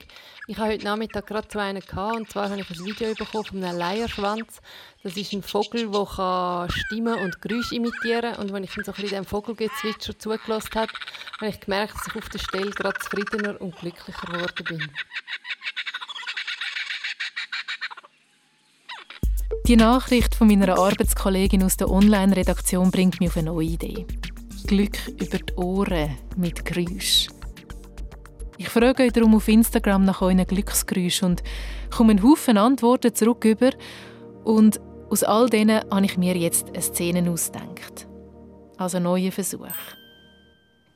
Ich 0.48 0.58
habe 0.58 0.72
heute 0.72 0.84
Nachmittag 0.84 1.28
gerade 1.28 1.48
zu 1.48 1.60
einer 1.60 1.80
gehabt, 1.80 2.16
und 2.16 2.28
zwar 2.28 2.50
habe 2.50 2.60
ich 2.60 2.68
ein 2.72 2.84
Video 2.84 3.14
bekommen 3.14 3.46
von 3.46 3.64
einem 3.64 3.78
Leierschwanz. 3.78 4.62
Das 5.04 5.16
ist 5.16 5.32
ein 5.32 5.44
Vogel, 5.44 5.92
der 5.92 6.68
Stimmen 6.72 7.20
und 7.20 7.40
Geräusche 7.40 7.76
imitieren 7.76 8.34
kann. 8.34 8.42
Und 8.42 8.52
wenn 8.52 8.64
ich 8.64 8.72
so 8.72 8.80
ein 8.80 8.86
bisschen 8.86 9.10
dem 9.10 9.26
Vogelgezwitscher 9.26 10.18
zugelassen 10.18 10.74
habe, 10.74 10.92
habe 11.40 11.50
ich 11.52 11.60
gemerkt, 11.60 11.94
dass 11.94 12.08
ich 12.08 12.16
auf 12.16 12.30
der 12.30 12.40
Stelle 12.40 12.72
gerade 12.72 13.00
zufriedener 13.02 13.62
und 13.62 13.76
glücklicher 13.76 14.26
geworden 14.26 14.66
bin. 14.68 14.90
Die 19.68 19.76
Nachricht 19.76 20.34
von 20.34 20.48
meiner 20.48 20.80
Arbeitskollegin 20.80 21.62
aus 21.62 21.78
der 21.78 21.92
Online-Redaktion 21.92 22.90
bringt 22.90 23.20
mich 23.20 23.30
auf 23.30 23.38
eine 23.38 23.52
neue 23.52 23.68
Idee. 23.68 24.08
Glück 24.66 24.98
über 25.20 25.38
die 25.38 25.54
Ohren 25.56 26.18
mit 26.38 26.66
Geräusch. 26.66 27.28
Ich 28.58 28.70
frage 28.70 29.04
euch 29.04 29.12
darum 29.12 29.36
auf 29.36 29.48
Instagram 29.48 30.06
nach 30.06 30.22
euren 30.22 30.46
Glücksgeräuschen 30.46 31.30
und 31.30 31.44
komme 31.96 32.12
einen 32.12 32.24
Haufen 32.24 32.58
Antworten 32.58 33.14
zurück 33.14 33.46
über 33.46 33.72
und 34.44 34.80
aus 35.10 35.24
all 35.24 35.50
denen 35.50 35.82
habe 35.92 36.06
ich 36.06 36.18
mir 36.18 36.36
jetzt 36.36 36.70
eine 36.70 36.82
Szene 36.82 37.30
ausgedacht. 37.30 38.08
Also 38.78 38.98
einen 38.98 39.04
neuen 39.04 39.32
Versuch. 39.32 39.68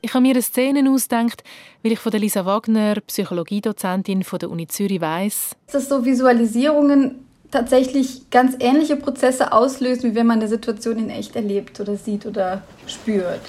Ich 0.02 0.14
habe 0.14 0.22
mir 0.22 0.30
eine 0.30 0.42
Szene 0.42 0.90
ausgedacht, 0.90 1.44
weil 1.82 1.92
ich 1.92 1.98
von 1.98 2.12
Lisa 2.12 2.44
Wagner, 2.44 2.96
Psychologiedozentin 3.06 4.24
von 4.24 4.38
der 4.38 4.50
Uni 4.50 4.66
Zürich 4.66 5.00
weiss, 5.00 5.54
dass 5.70 5.88
so 5.88 6.04
Visualisierungen 6.04 7.29
tatsächlich 7.50 8.30
ganz 8.30 8.56
ähnliche 8.60 8.96
Prozesse 8.96 9.52
auslösen, 9.52 10.10
wie 10.10 10.14
wenn 10.14 10.26
man 10.26 10.38
eine 10.38 10.48
Situation 10.48 10.98
in 10.98 11.10
echt 11.10 11.36
erlebt 11.36 11.80
oder 11.80 11.96
sieht 11.96 12.26
oder 12.26 12.62
spürt. 12.86 13.40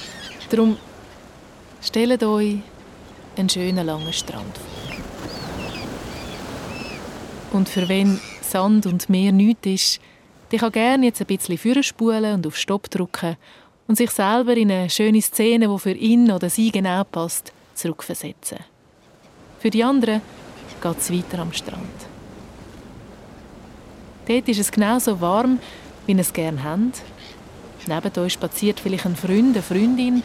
Darum 0.50 0.77
stellt 1.81 2.24
euch 2.24 2.58
einen 3.38 3.50
schönen 3.50 3.86
langen 3.86 4.13
Strand 4.13 4.58
vor. 4.58 4.67
Und 7.53 7.70
für 7.70 7.88
wen 7.89 8.20
Sand 8.41 8.86
und 8.86 9.10
Meer 9.10 9.31
nichts 9.31 9.67
ist, 9.67 10.01
der 10.51 10.60
kann 10.60 10.72
gerne 10.72 11.05
jetzt 11.05 11.22
ein 11.22 11.27
bisschen 11.27 11.58
vorspulen 11.58 12.36
und 12.36 12.48
auf 12.48 12.58
Stopp 12.58 12.89
drücken 12.89 13.38
und 13.88 13.98
sich 13.98 14.12
selber 14.12 14.55
in 14.55 14.72
eine 14.72 14.89
schöne 14.89 15.22
Szene, 15.22 15.67
die 15.67 15.79
für 15.79 15.91
ihn 15.91 16.31
oder 16.31 16.50
sie 16.50 16.72
genau 16.72 17.03
passt, 17.03 17.53
zurückversetzen. 17.74 18.60
Für 19.60 19.70
die 19.70 19.84
anderen 19.84 20.22
geht 20.81 20.98
es 20.98 21.12
weiter 21.12 21.39
am 21.39 21.53
Strand. 21.53 22.11
Dort 24.28 24.48
ist 24.48 24.60
es 24.60 24.72
genauso 24.72 25.20
warm, 25.20 25.60
wie 26.06 26.13
ihr 26.13 26.20
es 26.20 26.34
gerne 26.34 26.63
habt. 26.63 27.01
Neben 27.88 28.24
euch 28.24 28.34
spaziert 28.34 28.80
vielleicht 28.80 29.06
ein 29.06 29.16
Freund, 29.16 29.56
eine 29.56 29.62
Freundin. 29.62 30.24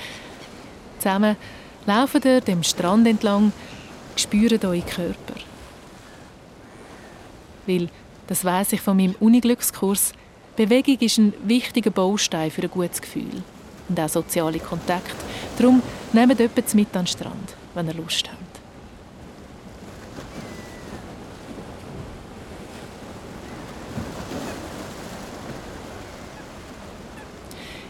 Zusammen 0.98 1.36
laufen 1.86 2.20
ihr 2.24 2.40
dem 2.40 2.62
Strand 2.62 3.06
entlang, 3.06 3.52
spüren 4.16 4.60
euren 4.62 4.86
Körper. 4.86 5.40
Weil, 7.66 7.88
das 8.26 8.44
weiß 8.44 8.72
ich 8.72 8.80
von 8.80 8.96
meinem 8.96 9.14
Uniglückskurs, 9.20 10.12
Bewegung 10.56 10.98
ist 11.00 11.18
ein 11.18 11.34
wichtiger 11.44 11.90
Baustein 11.90 12.50
für 12.50 12.62
ein 12.62 12.70
gutes 12.70 13.02
Gefühl 13.02 13.42
und 13.88 14.00
auch 14.00 14.08
soziale 14.08 14.58
Kontakte. 14.58 15.14
Darum 15.58 15.82
nehmt 16.12 16.38
jemanden 16.38 16.76
mit 16.76 16.96
an 16.96 17.04
den 17.04 17.06
Strand, 17.06 17.54
wenn 17.74 17.88
ihr 17.88 17.94
Lust 17.94 18.30
habt. 18.30 18.45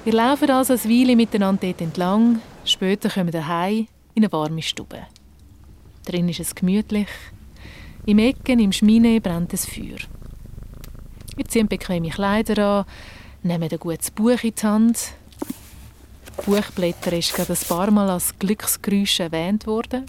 Wir 0.07 0.13
laufen 0.13 0.49
also 0.51 0.75
ein 0.75 0.85
Weile 0.85 1.17
miteinander 1.17 1.67
dort 1.67 1.81
entlang. 1.81 2.41
Später 2.65 3.11
kommen 3.11 3.33
wir 3.33 3.49
heim 3.49 3.89
in 4.15 4.23
eine 4.23 4.31
warme 4.31 4.63
Stube. 4.63 5.01
Drin 6.05 6.29
ist 6.29 6.39
es 6.39 6.55
gemütlich. 6.55 7.09
Im 8.07 8.21
Ecken, 8.21 8.61
im 8.61 8.71
Schmine 8.71 9.21
brennt 9.21 9.53
ein 9.53 9.59
Feuer. 9.59 9.99
Wir 11.35 11.45
ziehen 11.47 11.67
bequeme 11.67 12.11
Kleider 12.11 12.57
an, 12.63 12.85
nehmen 13.43 13.69
ein 13.69 13.79
gutes 13.81 14.13
Buch 14.13 14.45
in 14.45 14.55
die 14.55 14.63
Hand. 14.65 15.15
Buchblätter 16.37 17.13
ist 17.13 17.35
gerade 17.35 17.55
ein 17.55 17.69
paar 17.69 17.91
Mal 17.91 18.09
als 18.09 18.39
Glücksgeräusch 18.39 19.19
erwähnt 19.19 19.67
worden. 19.67 20.07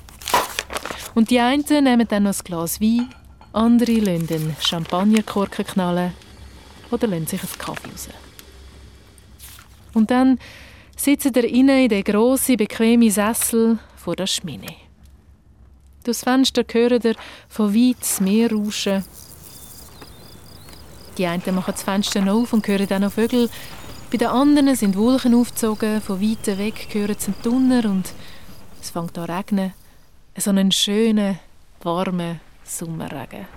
Und 1.16 1.32
die 1.32 1.40
einen 1.40 1.66
nehmen 1.84 2.08
dann 2.08 2.22
noch 2.22 2.38
ein 2.38 2.44
Glas 2.44 2.80
Wein, 2.80 3.10
andere 3.52 3.94
lassen 3.94 4.28
den 4.28 4.56
Champagnerkorken 4.60 5.66
knallen 5.66 6.14
oder 6.92 7.08
lassen 7.08 7.26
sich 7.26 7.42
einen 7.42 7.58
Kaffee 7.58 7.90
raus. 7.90 8.10
Und 9.98 10.12
dann 10.12 10.38
sitzt 10.96 11.36
er 11.36 11.44
inne 11.44 11.84
in 11.86 11.90
den 11.90 12.04
grossen, 12.04 12.56
bequemen 12.56 13.10
Sessel 13.10 13.80
vor 13.96 14.16
der 14.16 14.28
Schmine. 14.28 14.76
Durchs 16.04 16.24
Fenster 16.24 16.64
hören 16.72 17.02
ihr 17.04 17.16
von 17.50 17.74
weit 17.74 17.98
das 18.00 18.22
Meer 18.22 18.52
rauschen. 18.52 19.04
Die 21.18 21.26
einen 21.26 21.56
machen 21.56 21.74
das 21.74 21.82
Fenster 21.82 22.32
auf 22.32 22.54
und 22.54 22.68
hören 22.68 22.88
dann 22.88 23.02
noch 23.02 23.12
Vögel. 23.12 23.50
Bei 24.12 24.18
den 24.18 24.28
anderen 24.28 24.76
sind 24.76 24.96
Wolken 24.96 25.34
aufgezogen, 25.34 26.00
von 26.00 26.22
weit 26.22 26.46
weg 26.60 26.88
hören 26.92 27.16
sie 27.18 27.32
einen 27.32 27.42
Donner 27.42 27.90
und 27.90 28.14
es 28.80 28.92
fängt 28.92 29.18
an 29.18 29.28
zu 29.28 29.34
regnen. 29.34 29.74
So 30.38 30.52
einen 30.52 30.72
schönen, 30.72 31.40
warmen 31.82 32.40
Sommerregen. 32.64 33.48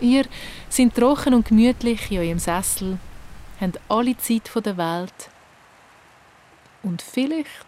Ihr 0.00 0.24
sind 0.70 0.94
trocken 0.94 1.34
und 1.34 1.46
gemütlich 1.46 2.10
in 2.10 2.18
eurem 2.18 2.38
Sessel, 2.38 2.98
habt 3.60 3.78
alle 3.88 4.16
Zeit 4.16 4.50
der 4.64 4.76
Welt 4.78 5.30
und 6.82 7.02
vielleicht, 7.02 7.66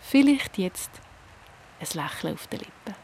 vielleicht 0.00 0.56
jetzt 0.56 0.90
ein 1.78 1.86
Lächeln 1.92 2.34
auf 2.34 2.46
den 2.46 2.60
Lippen. 2.60 2.94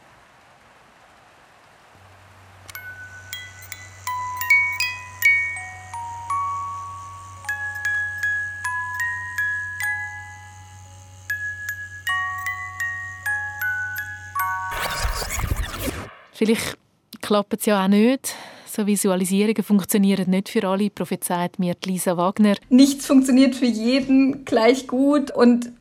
Vielleicht 16.31 16.82
klappt 17.23 17.61
es 17.61 17.65
ja 17.65 17.83
auch 17.83 17.87
nicht. 17.87 18.35
So 18.69 18.85
Visualisierungen 18.85 19.63
funktionieren 19.63 20.29
nicht 20.29 20.49
für 20.49 20.67
alle, 20.67 20.89
prophezeit 20.89 21.57
mir 21.57 21.75
Lisa 21.85 22.17
Wagner. 22.17 22.55
Nichts 22.69 23.05
funktioniert 23.05 23.55
für 23.55 23.65
jeden 23.65 24.45
gleich 24.45 24.87
gut 24.87 25.31
und 25.31 25.71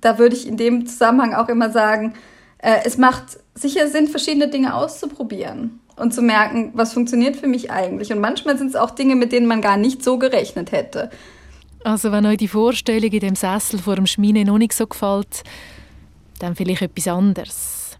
da 0.00 0.18
würde 0.18 0.36
ich 0.36 0.46
in 0.46 0.56
dem 0.56 0.86
Zusammenhang 0.86 1.34
auch 1.34 1.48
immer 1.48 1.70
sagen, 1.70 2.14
äh, 2.58 2.80
es 2.84 2.98
macht 2.98 3.38
sicher 3.54 3.88
Sinn, 3.88 4.08
verschiedene 4.08 4.48
Dinge 4.48 4.74
auszuprobieren 4.74 5.80
und 5.96 6.14
zu 6.14 6.22
merken, 6.22 6.70
was 6.74 6.92
funktioniert 6.92 7.36
für 7.36 7.48
mich 7.48 7.70
eigentlich. 7.70 8.12
Und 8.12 8.20
manchmal 8.20 8.56
sind 8.58 8.68
es 8.68 8.76
auch 8.76 8.90
Dinge, 8.90 9.16
mit 9.16 9.32
denen 9.32 9.46
man 9.46 9.60
gar 9.60 9.76
nicht 9.76 10.04
so 10.04 10.18
gerechnet 10.18 10.70
hätte. 10.70 11.10
Also 11.82 12.12
wenn 12.12 12.26
euch 12.26 12.38
die 12.38 12.48
Vorstellung 12.48 13.10
in 13.10 13.20
dem 13.20 13.36
Sessel 13.36 13.78
vor 13.78 13.96
dem 13.96 14.06
Schmine 14.06 14.44
noch 14.44 14.58
nicht 14.58 14.72
so 14.72 14.86
gefällt, 14.86 15.42
dann 16.38 16.54
vielleicht 16.54 16.82
etwas 16.82 17.08
anderes. 17.08 17.96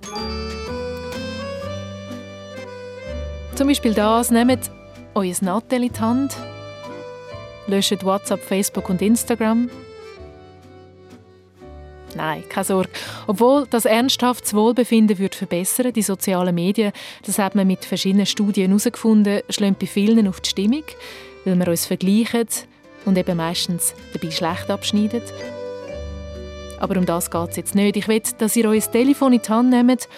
Zum 3.58 3.66
Beispiel 3.66 3.92
das, 3.92 4.30
nehmt 4.30 4.70
euer 5.16 5.34
Nattel 5.40 5.82
in 5.82 5.92
die 5.92 5.98
Hand, 5.98 6.36
löscht 7.66 8.04
WhatsApp, 8.04 8.40
Facebook 8.40 8.88
und 8.88 9.02
Instagram. 9.02 9.68
Nein, 12.14 12.44
keine 12.48 12.64
Sorge. 12.64 12.90
Obwohl 13.26 13.66
das 13.68 13.84
ernsthaftes 13.84 14.54
Wohlbefinden 14.54 15.18
wird 15.18 15.34
verbessern, 15.34 15.92
die 15.92 16.02
sozialen 16.02 16.54
Medien, 16.54 16.92
das 17.26 17.40
hat 17.40 17.56
man 17.56 17.66
mit 17.66 17.84
verschiedenen 17.84 18.26
Studien 18.26 18.68
herausgefunden, 18.68 19.40
schlagen 19.50 19.74
bei 19.76 19.88
vielen 19.88 20.28
auf 20.28 20.40
die 20.40 20.50
Stimmung, 20.50 20.84
weil 21.44 21.58
wir 21.58 21.66
uns 21.66 21.84
vergleichen 21.84 22.46
und 23.06 23.18
eben 23.18 23.36
meistens 23.36 23.92
dabei 24.12 24.30
schlecht 24.30 24.70
abschneiden. 24.70 25.22
Aber 26.78 26.96
um 26.96 27.06
das 27.06 27.28
geht 27.28 27.50
es 27.50 27.56
jetzt 27.56 27.74
nicht. 27.74 27.96
Ich 27.96 28.06
will, 28.06 28.22
dass 28.38 28.54
ihr 28.54 28.68
euer 28.68 28.80
Telefon 28.80 29.32
in 29.32 29.42
die 29.42 29.48
Hand 29.48 29.70
nehmt 29.70 30.08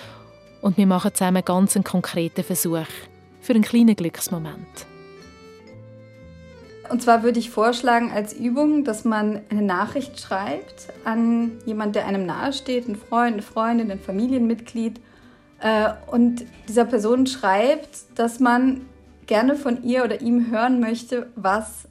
und 0.61 0.77
wir 0.77 0.87
machen 0.87 1.15
zusammen 1.15 1.43
ganz 1.43 1.75
einen 1.75 1.85
konkreten 1.85 2.45
Versuch 2.45 2.85
für 3.41 3.55
einen 3.55 3.63
kleinen 3.63 3.97
Glücksmoment. 3.97 4.87
Und 6.91 7.01
zwar 7.03 7.23
würde 7.23 7.39
ich 7.39 7.51
vorschlagen 7.51 8.11
als 8.11 8.33
Übung, 8.33 8.83
dass 8.83 9.05
man 9.05 9.43
eine 9.49 9.63
Nachricht 9.63 10.21
schreibt 10.21 10.89
an 11.05 11.53
jemanden, 11.65 11.93
der 11.93 12.07
einem 12.07 12.27
nahesteht, 12.27 12.87
einen 12.87 12.97
Freund, 12.97 13.35
eine 13.35 13.43
Freundin, 13.43 13.91
ein 13.93 14.01
Familienmitglied. 14.01 15.01
Äh, 15.61 15.91
und 16.09 16.45
dieser 16.69 16.85
Person 16.85 17.29
schreibt, 17.29 18.19
dass 18.19 18.41
man 18.41 18.87
gerne 19.27 19.55
von 19.55 19.85
ihr 19.85 20.03
oder 20.05 20.21
ihm 20.21 20.51
hören 20.51 20.81
möchte, 20.81 21.29
was 21.37 21.87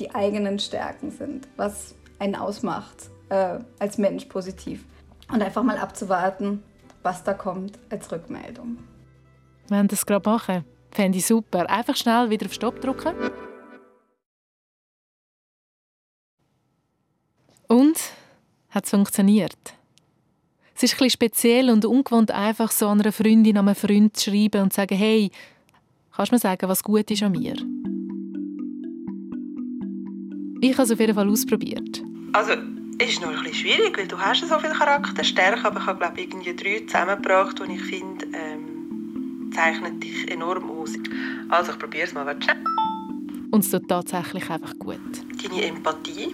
die 0.00 0.12
eigenen 0.16 0.58
Stärken 0.58 1.12
sind, 1.12 1.46
was 1.56 1.94
einen 2.18 2.34
ausmacht 2.34 3.10
äh, 3.28 3.60
als 3.78 3.98
Mensch 3.98 4.24
positiv. 4.24 4.84
Und 5.32 5.42
einfach 5.42 5.62
mal 5.62 5.78
abzuwarten, 5.78 6.64
was 7.04 7.22
da 7.22 7.34
kommt 7.34 7.78
als 7.90 8.10
Rückmeldung. 8.10 8.78
Wenn 9.68 9.88
das 9.88 10.06
gerade 10.06 10.28
machen, 10.28 10.64
fände 10.90 11.18
ich 11.18 11.26
super. 11.26 11.68
Einfach 11.68 11.96
schnell 11.96 12.30
wieder 12.30 12.46
auf 12.46 12.54
Stopp 12.54 12.80
drücken. 12.80 13.12
Und 17.68 17.98
hat 18.70 18.84
es 18.84 18.90
funktioniert. 18.90 19.74
Es 20.74 20.84
ist 20.84 20.94
etwas 20.94 21.12
speziell 21.12 21.70
und 21.70 21.84
ungewohnt, 21.84 22.30
einfach 22.30 22.70
so 22.70 22.88
einer 22.88 23.12
Freundin, 23.12 23.58
an 23.58 23.66
einen 23.66 23.74
Freund 23.74 24.16
zu 24.16 24.30
schreiben 24.30 24.62
und 24.62 24.72
zu 24.72 24.76
sagen, 24.76 24.96
hey, 24.96 25.30
kannst 26.14 26.32
du 26.32 26.36
mir 26.36 26.38
sagen, 26.38 26.68
was 26.68 26.82
gut 26.82 27.10
ist 27.10 27.22
an 27.22 27.32
mir? 27.32 27.56
Ich 30.60 30.72
habe 30.72 30.82
es 30.82 30.90
auf 30.90 31.00
jeden 31.00 31.14
Fall 31.14 31.28
ausprobiert. 31.28 32.02
Also, 32.32 32.52
es 32.98 33.10
ist 33.10 33.22
ein 33.22 33.30
bisschen 33.42 33.54
schwierig, 33.54 33.98
weil 33.98 34.08
du 34.08 34.18
hast 34.18 34.40
so 34.46 34.58
viele 34.58 34.72
Charakterstärken, 34.72 35.66
aber 35.66 35.80
ich 35.80 35.86
habe 35.86 35.98
glaube 35.98 36.20
irgendwie 36.20 36.54
drei 36.54 36.84
zusammengebracht, 36.86 37.60
die 37.60 37.74
ich 37.74 37.82
finde, 37.82 38.26
ähm, 38.26 38.67
zeichnen 39.58 39.98
dich 39.98 40.30
enorm 40.30 40.70
aus. 40.70 40.90
Also 41.48 41.72
ich 41.72 41.78
probiere 41.78 42.06
es 42.06 42.14
mal, 42.14 42.24
warte. 42.24 42.52
Und 43.50 43.64
es 43.64 43.70
tut 43.70 43.88
tatsächlich 43.88 44.48
einfach 44.50 44.78
gut. 44.78 45.00
Deine 45.42 45.64
Empathie, 45.64 46.28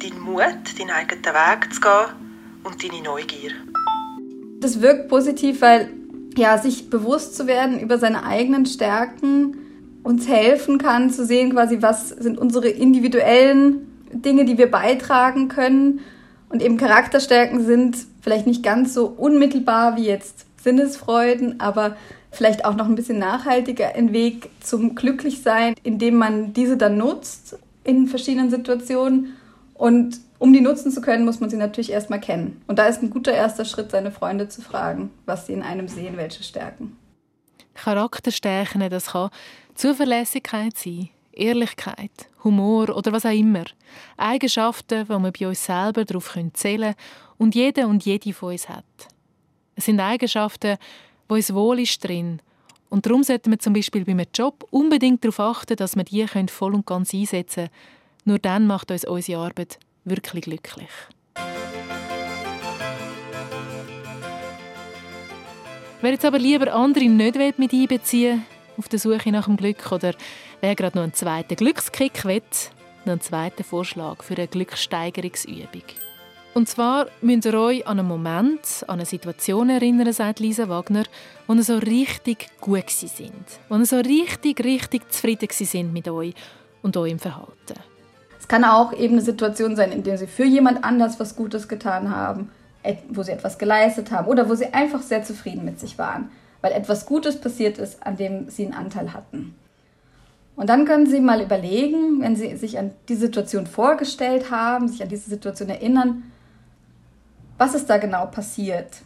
dein 0.00 0.20
Mut, 0.20 0.78
deinen 0.78 0.90
eigenen 0.90 1.24
Weg 1.24 1.74
zu 1.74 1.80
gehen 1.80 2.14
und 2.62 2.84
deine 2.84 3.02
Neugier. 3.02 3.50
Das 4.60 4.80
wirkt 4.80 5.08
positiv, 5.08 5.60
weil 5.60 5.90
ja, 6.36 6.56
sich 6.58 6.88
bewusst 6.88 7.34
zu 7.34 7.48
werden 7.48 7.80
über 7.80 7.98
seine 7.98 8.22
eigenen 8.22 8.64
Stärken 8.64 9.56
uns 10.04 10.28
helfen 10.28 10.78
kann 10.78 11.10
zu 11.10 11.26
sehen, 11.26 11.50
quasi, 11.50 11.82
was 11.82 12.10
sind 12.10 12.38
unsere 12.38 12.68
individuellen 12.68 14.06
Dinge, 14.12 14.44
die 14.44 14.56
wir 14.56 14.70
beitragen 14.70 15.48
können. 15.48 16.00
Und 16.48 16.62
eben 16.62 16.76
Charakterstärken 16.76 17.64
sind 17.64 17.96
vielleicht 18.20 18.46
nicht 18.46 18.62
ganz 18.62 18.94
so 18.94 19.06
unmittelbar 19.06 19.96
wie 19.96 20.04
jetzt 20.04 20.46
Sinnesfreuden, 20.62 21.60
aber 21.60 21.96
vielleicht 22.30 22.64
auch 22.64 22.74
noch 22.74 22.86
ein 22.86 22.94
bisschen 22.94 23.18
nachhaltiger 23.18 23.94
ein 23.94 24.12
Weg 24.12 24.50
zum 24.60 24.94
Glücklichsein, 24.94 25.74
indem 25.82 26.16
man 26.16 26.52
diese 26.52 26.76
dann 26.76 26.96
nutzt 26.96 27.58
in 27.84 28.06
verschiedenen 28.06 28.50
Situationen 28.50 29.36
und 29.74 30.20
um 30.38 30.52
die 30.52 30.60
nutzen 30.60 30.90
zu 30.90 31.00
können, 31.02 31.24
muss 31.24 31.40
man 31.40 31.50
sie 31.50 31.56
natürlich 31.56 31.92
erstmal 31.92 32.20
kennen. 32.20 32.62
Und 32.66 32.78
da 32.78 32.86
ist 32.86 33.02
ein 33.02 33.10
guter 33.10 33.32
erster 33.32 33.64
Schritt, 33.64 33.90
seine 33.90 34.10
Freunde 34.10 34.48
zu 34.48 34.62
fragen, 34.62 35.10
was 35.26 35.46
sie 35.46 35.52
in 35.52 35.62
einem 35.62 35.86
sehen, 35.86 36.16
welche 36.16 36.42
Stärken. 36.42 36.96
Charakterstärken, 37.74 38.88
das 38.88 39.08
kann 39.08 39.30
Zuverlässigkeit 39.74 40.76
sein, 40.76 41.10
Ehrlichkeit, 41.32 42.10
Humor 42.42 42.94
oder 42.96 43.12
was 43.12 43.26
auch 43.26 43.30
immer. 43.32 43.64
Eigenschaften, 44.16 45.04
die 45.04 45.08
wir 45.08 45.32
bei 45.32 45.48
uns 45.48 45.64
selber 45.64 46.04
darauf 46.04 46.36
zählen 46.54 46.80
können 46.80 46.94
und 47.38 47.54
jeder 47.54 47.86
und 47.88 48.04
jede 48.04 48.32
von 48.32 48.52
uns 48.52 48.68
hat. 48.68 48.84
Es 49.76 49.86
sind 49.86 50.00
Eigenschaften, 50.00 50.76
wo 51.30 51.34
uns 51.34 51.54
wohl 51.54 51.80
ist 51.80 52.04
drin. 52.04 52.42
Und 52.90 53.06
darum 53.06 53.22
sollten 53.22 53.50
wir 53.50 53.58
zum 53.58 53.72
Beispiel 53.72 54.04
bei 54.04 54.12
einem 54.12 54.26
Job 54.34 54.66
unbedingt 54.70 55.24
darauf 55.24 55.40
achten, 55.40 55.76
dass 55.76 55.96
wir 55.96 56.04
die 56.04 56.26
voll 56.48 56.74
und 56.74 56.86
ganz 56.86 57.14
einsetzen 57.14 57.68
können 57.68 57.70
nur 58.24 58.38
dann 58.38 58.66
macht 58.66 58.90
uns 58.90 59.04
unsere 59.04 59.42
Arbeit 59.42 59.78
wirklich 60.04 60.44
glücklich. 60.44 60.90
Wer 66.02 66.12
jetzt 66.12 66.24
aber 66.24 66.38
lieber 66.38 66.72
andere 66.72 67.08
nicht 67.08 67.58
mit 67.58 67.72
einbeziehen 67.72 68.44
auf 68.78 68.88
der 68.88 68.98
Suche 68.98 69.30
nach 69.30 69.44
dem 69.44 69.56
Glück 69.56 69.92
oder 69.92 70.14
wer 70.60 70.74
gerade 70.74 70.96
noch 70.96 71.02
einen 71.02 71.12
zweiten 71.12 71.56
Glückskick 71.56 72.24
will, 72.24 72.42
noch 73.04 73.12
einen 73.12 73.20
zweiten 73.20 73.64
Vorschlag 73.64 74.22
für 74.22 74.34
eine 74.34 74.48
Glückssteigerungsübung. 74.48 75.82
Und 76.52 76.68
zwar 76.68 77.06
müsst 77.20 77.44
ihr 77.44 77.54
euch 77.54 77.86
an 77.86 77.98
einen 77.98 78.08
Moment, 78.08 78.84
an 78.86 78.94
eine 78.94 79.06
Situation 79.06 79.70
erinnern, 79.70 80.12
sagt 80.12 80.40
Lisa 80.40 80.68
Wagner, 80.68 81.04
wo 81.46 81.54
ihr 81.54 81.62
so 81.62 81.78
richtig 81.78 82.48
gut 82.60 82.90
sind, 82.90 83.44
wo 83.68 83.76
ihr 83.76 83.86
so 83.86 83.96
richtig, 83.96 84.64
richtig 84.64 85.10
zufrieden 85.12 85.48
sind 85.50 85.92
mit 85.92 86.08
euch 86.08 86.34
und 86.82 86.96
eurem 86.96 87.18
Verhalten 87.18 87.74
kann 88.50 88.64
auch 88.64 88.92
eben 88.92 89.14
eine 89.14 89.22
Situation 89.22 89.76
sein, 89.76 89.92
in 89.92 90.02
der 90.02 90.18
sie 90.18 90.26
für 90.26 90.44
jemand 90.44 90.82
anders 90.82 91.20
was 91.20 91.36
Gutes 91.36 91.68
getan 91.68 92.10
haben, 92.10 92.50
wo 93.08 93.22
sie 93.22 93.30
etwas 93.30 93.58
geleistet 93.58 94.10
haben 94.10 94.26
oder 94.26 94.48
wo 94.50 94.56
sie 94.56 94.74
einfach 94.74 95.02
sehr 95.02 95.22
zufrieden 95.22 95.64
mit 95.64 95.78
sich 95.78 95.98
waren, 95.98 96.30
weil 96.60 96.72
etwas 96.72 97.06
Gutes 97.06 97.40
passiert 97.40 97.78
ist, 97.78 98.04
an 98.04 98.16
dem 98.16 98.50
sie 98.50 98.64
einen 98.64 98.74
Anteil 98.74 99.14
hatten. 99.14 99.54
Und 100.56 100.68
dann 100.68 100.84
können 100.84 101.06
Sie 101.06 101.20
mal 101.20 101.40
überlegen, 101.40 102.20
wenn 102.20 102.36
Sie 102.36 102.54
sich 102.56 102.78
an 102.78 102.90
die 103.08 103.14
Situation 103.14 103.66
vorgestellt 103.66 104.50
haben, 104.50 104.88
sich 104.88 105.02
an 105.02 105.08
diese 105.08 105.30
Situation 105.30 105.70
erinnern, 105.70 106.24
was 107.60 107.74
ist 107.74 107.90
da 107.90 107.98
genau 107.98 108.24
passiert? 108.24 109.02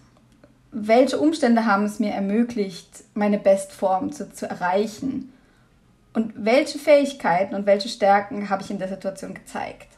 Welche 0.71 1.19
Umstände 1.19 1.67
haben 1.67 1.87
es 1.87 1.99
mir 1.99 2.13
ermöglicht, 2.13 3.03
meine 3.13 3.37
Bestform 3.37 4.13
zu, 4.13 4.33
zu 4.33 4.49
erreichen? 4.49 5.33
Und 6.13 6.33
welche 6.37 6.79
Fähigkeiten 6.79 7.57
und 7.57 7.67
welche 7.67 7.89
Stärken 7.89 8.49
habe 8.51 8.63
ich 8.63 8.71
in 8.71 8.79
der 8.79 8.87
Situation 8.87 9.35
gezeigt? 9.35 9.89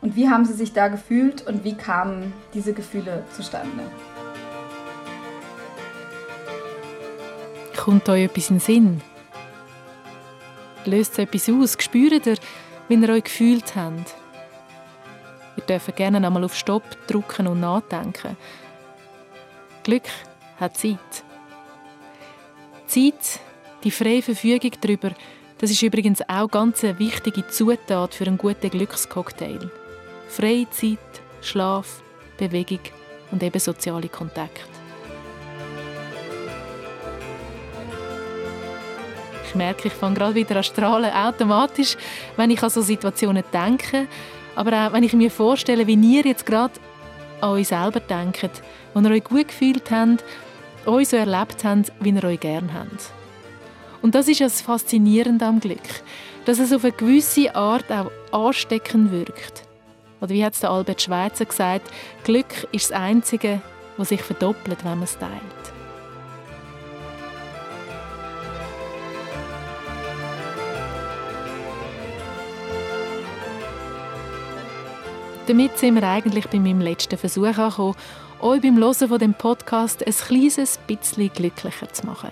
Und 0.00 0.16
wie 0.16 0.28
haben 0.28 0.44
sie 0.46 0.54
sich 0.54 0.72
da 0.72 0.88
gefühlt 0.88 1.46
und 1.46 1.62
wie 1.62 1.74
kamen 1.74 2.32
diese 2.54 2.72
Gefühle 2.72 3.22
zustande? 3.36 3.84
Kommt 7.76 8.08
euch 8.08 8.24
etwas 8.24 8.50
in 8.50 8.56
den 8.56 8.60
Sinn? 8.60 9.00
Löst 10.84 11.20
etwas 11.20 11.48
aus? 11.48 11.76
Spürt 11.78 12.26
ihr, 12.26 12.36
wie 12.88 12.94
ihr 12.94 13.10
euch 13.10 13.22
gefühlt 13.22 13.76
habt? 13.76 14.25
Ihr 15.56 15.62
dürft 15.64 15.96
gerne 15.96 16.24
einmal 16.24 16.44
auf 16.44 16.54
Stopp 16.54 16.84
drücken 17.06 17.46
und 17.46 17.60
nachdenken. 17.60 18.36
Glück 19.84 20.04
hat 20.58 20.76
Zeit. 20.76 20.98
Zeit 22.86 23.40
die 23.84 23.90
freie 23.90 24.22
Verfügung 24.22 24.72
darüber, 24.80 25.12
das 25.58 25.70
ist 25.70 25.82
übrigens 25.82 26.20
auch 26.28 26.48
ganz 26.50 26.84
eine 26.84 26.98
wichtige 26.98 27.46
Zutat 27.48 28.14
für 28.14 28.26
einen 28.26 28.36
guten 28.36 28.68
Glückscocktail. 28.68 29.70
Freie 30.28 30.68
Zeit, 30.70 30.98
Schlaf, 31.40 32.02
Bewegung 32.36 32.80
und 33.30 33.42
eben 33.42 33.58
soziale 33.58 34.08
Kontakte. 34.08 34.60
Ich 39.48 39.54
merke, 39.54 39.88
ich 39.88 39.94
fange 39.94 40.16
gerade 40.16 40.34
wieder 40.34 40.56
an 40.56 40.64
strahlen, 40.64 41.12
automatisch, 41.12 41.96
wenn 42.36 42.50
ich 42.50 42.62
an 42.62 42.70
so 42.70 42.82
Situationen 42.82 43.44
denke, 43.52 44.08
aber 44.56 44.86
auch 44.86 44.92
wenn 44.92 45.04
ich 45.04 45.12
mir 45.12 45.30
vorstelle, 45.30 45.86
wie 45.86 45.94
ihr 45.94 46.24
jetzt 46.24 46.46
gerade 46.46 46.74
an 47.40 47.50
euch 47.50 47.68
selber 47.68 48.00
denkt, 48.00 48.62
wo 48.94 49.00
ihr 49.00 49.10
euch 49.10 49.24
gut 49.24 49.48
gefühlt 49.48 49.90
habt, 49.90 50.24
euch 50.86 51.08
so 51.08 51.16
erlebt 51.16 51.62
habt, 51.62 51.92
wie 52.00 52.10
ihr 52.10 52.24
euch 52.24 52.40
gerne 52.40 52.72
habt. 52.72 53.12
Und 54.02 54.14
das 54.14 54.28
ist 54.28 54.40
das 54.40 54.60
Faszinierende 54.60 55.44
am 55.44 55.60
Glück, 55.60 55.78
dass 56.44 56.58
es 56.58 56.72
auf 56.72 56.84
eine 56.84 56.92
gewisse 56.92 57.54
Art 57.54 57.84
auch 57.90 58.10
ansteckend 58.32 59.12
wirkt. 59.12 59.64
Oder 60.20 60.30
wie 60.30 60.44
hat 60.44 60.54
es 60.54 60.60
der 60.60 60.70
Albert 60.70 61.02
Schweitzer 61.02 61.44
gesagt, 61.44 61.90
Glück 62.24 62.66
ist 62.72 62.90
das 62.90 62.98
Einzige, 62.98 63.60
was 63.96 64.08
sich 64.08 64.22
verdoppelt, 64.22 64.84
wenn 64.84 64.98
man 64.98 65.02
es 65.02 65.18
teilt. 65.18 65.75
Damit 75.46 75.78
sind 75.78 75.94
wir 75.94 76.02
eigentlich 76.02 76.48
bei 76.48 76.58
meinem 76.58 76.80
letzten 76.80 77.16
Versuch 77.16 77.46
angekommen, 77.46 77.94
euch 78.40 78.60
beim 78.60 78.78
Hören 78.78 79.08
von 79.08 79.18
dem 79.18 79.32
Podcast 79.32 80.04
ein 80.04 80.12
kleines 80.12 80.78
bisschen 80.88 81.32
glücklicher 81.32 81.88
zu 81.92 82.04
machen. 82.04 82.30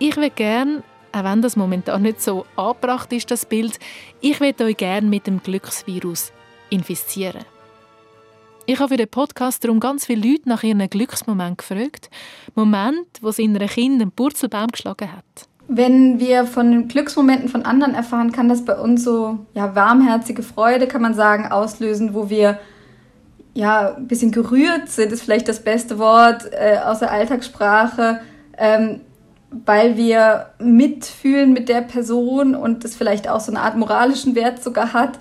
Ich 0.00 0.16
würde 0.16 0.30
gerne, 0.30 0.82
auch 1.12 1.22
wenn 1.22 1.40
das 1.40 1.54
momentan 1.54 2.02
nicht 2.02 2.20
so 2.20 2.46
angebracht 2.56 3.12
ist, 3.12 3.30
das 3.30 3.46
Bild, 3.46 3.78
ich 4.20 4.40
würde 4.40 4.64
euch 4.64 4.76
gerne 4.76 5.06
mit 5.06 5.28
dem 5.28 5.40
Glücksvirus 5.40 6.32
infizieren. 6.68 7.44
Ich 8.66 8.80
habe 8.80 8.88
für 8.88 8.96
den 8.96 9.08
Podcast 9.08 9.62
darum 9.62 9.78
ganz 9.78 10.06
viele 10.06 10.28
Leute 10.28 10.48
nach 10.48 10.64
ihren 10.64 10.90
Glücksmomenten 10.90 11.56
gefragt. 11.56 12.10
Moment, 12.56 13.06
wo 13.20 13.30
sie 13.30 13.44
in 13.44 13.56
einem 13.56 13.68
Kind 13.68 14.02
einen 14.02 14.10
Purzelbaum 14.10 14.68
geschlagen 14.68 15.12
hat. 15.12 15.48
Wenn 15.70 16.18
wir 16.18 16.46
von 16.46 16.70
den 16.70 16.88
Glücksmomenten 16.88 17.50
von 17.50 17.64
anderen 17.64 17.94
erfahren, 17.94 18.32
kann 18.32 18.48
das 18.48 18.64
bei 18.64 18.74
uns 18.74 19.04
so 19.04 19.38
ja, 19.52 19.74
warmherzige 19.74 20.42
Freude, 20.42 20.86
kann 20.86 21.02
man 21.02 21.12
sagen, 21.14 21.46
auslösen, 21.46 22.14
wo 22.14 22.30
wir 22.30 22.58
ja, 23.58 23.96
ein 23.96 24.06
bisschen 24.06 24.30
gerührt 24.30 24.88
sind, 24.88 25.12
ist 25.12 25.22
vielleicht 25.22 25.48
das 25.48 25.64
beste 25.64 25.98
Wort 25.98 26.44
äh, 26.52 26.78
aus 26.78 27.00
der 27.00 27.10
Alltagssprache, 27.10 28.20
ähm, 28.56 29.00
weil 29.50 29.96
wir 29.96 30.50
mitfühlen 30.60 31.52
mit 31.52 31.68
der 31.68 31.80
Person 31.80 32.54
und 32.54 32.84
es 32.84 32.94
vielleicht 32.94 33.28
auch 33.28 33.40
so 33.40 33.50
eine 33.50 33.60
Art 33.60 33.76
moralischen 33.76 34.34
Wert 34.36 34.62
sogar 34.62 34.92
hat, 34.92 35.18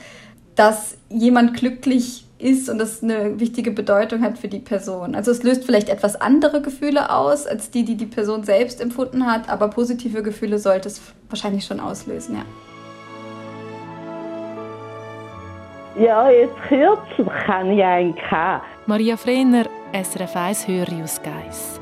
dass 0.55 0.97
jemand 1.09 1.55
glücklich 1.55 2.26
ist 2.39 2.69
und 2.69 2.77
das 2.77 3.03
eine 3.03 3.39
wichtige 3.39 3.71
Bedeutung 3.71 4.21
hat 4.21 4.37
für 4.37 4.47
die 4.47 4.59
Person. 4.59 5.15
Also 5.15 5.31
es 5.31 5.43
löst 5.43 5.65
vielleicht 5.65 5.89
etwas 5.89 6.19
andere 6.19 6.61
Gefühle 6.61 7.11
aus, 7.11 7.47
als 7.47 7.71
die, 7.71 7.83
die 7.83 7.95
die 7.95 8.05
Person 8.05 8.43
selbst 8.43 8.81
empfunden 8.81 9.25
hat, 9.25 9.49
aber 9.49 9.69
positive 9.69 10.21
Gefühle 10.21 10.59
sollte 10.59 10.87
es 10.87 11.01
wahrscheinlich 11.29 11.65
schon 11.65 11.79
auslösen, 11.79 12.35
ja. 12.35 12.43
Ja, 15.99 16.29
jetzt 16.29 16.55
kürzlich 16.67 17.27
kann 17.47 17.71
ich 17.71 17.83
einen 17.83 18.13
gehabt. 18.13 18.63
Maria 18.85 19.17
Frenner, 19.17 19.65
SRF 19.93 20.35
1 20.35 20.67
Hörer 20.67 21.03
aus 21.03 21.19
Geiss. 21.23 21.81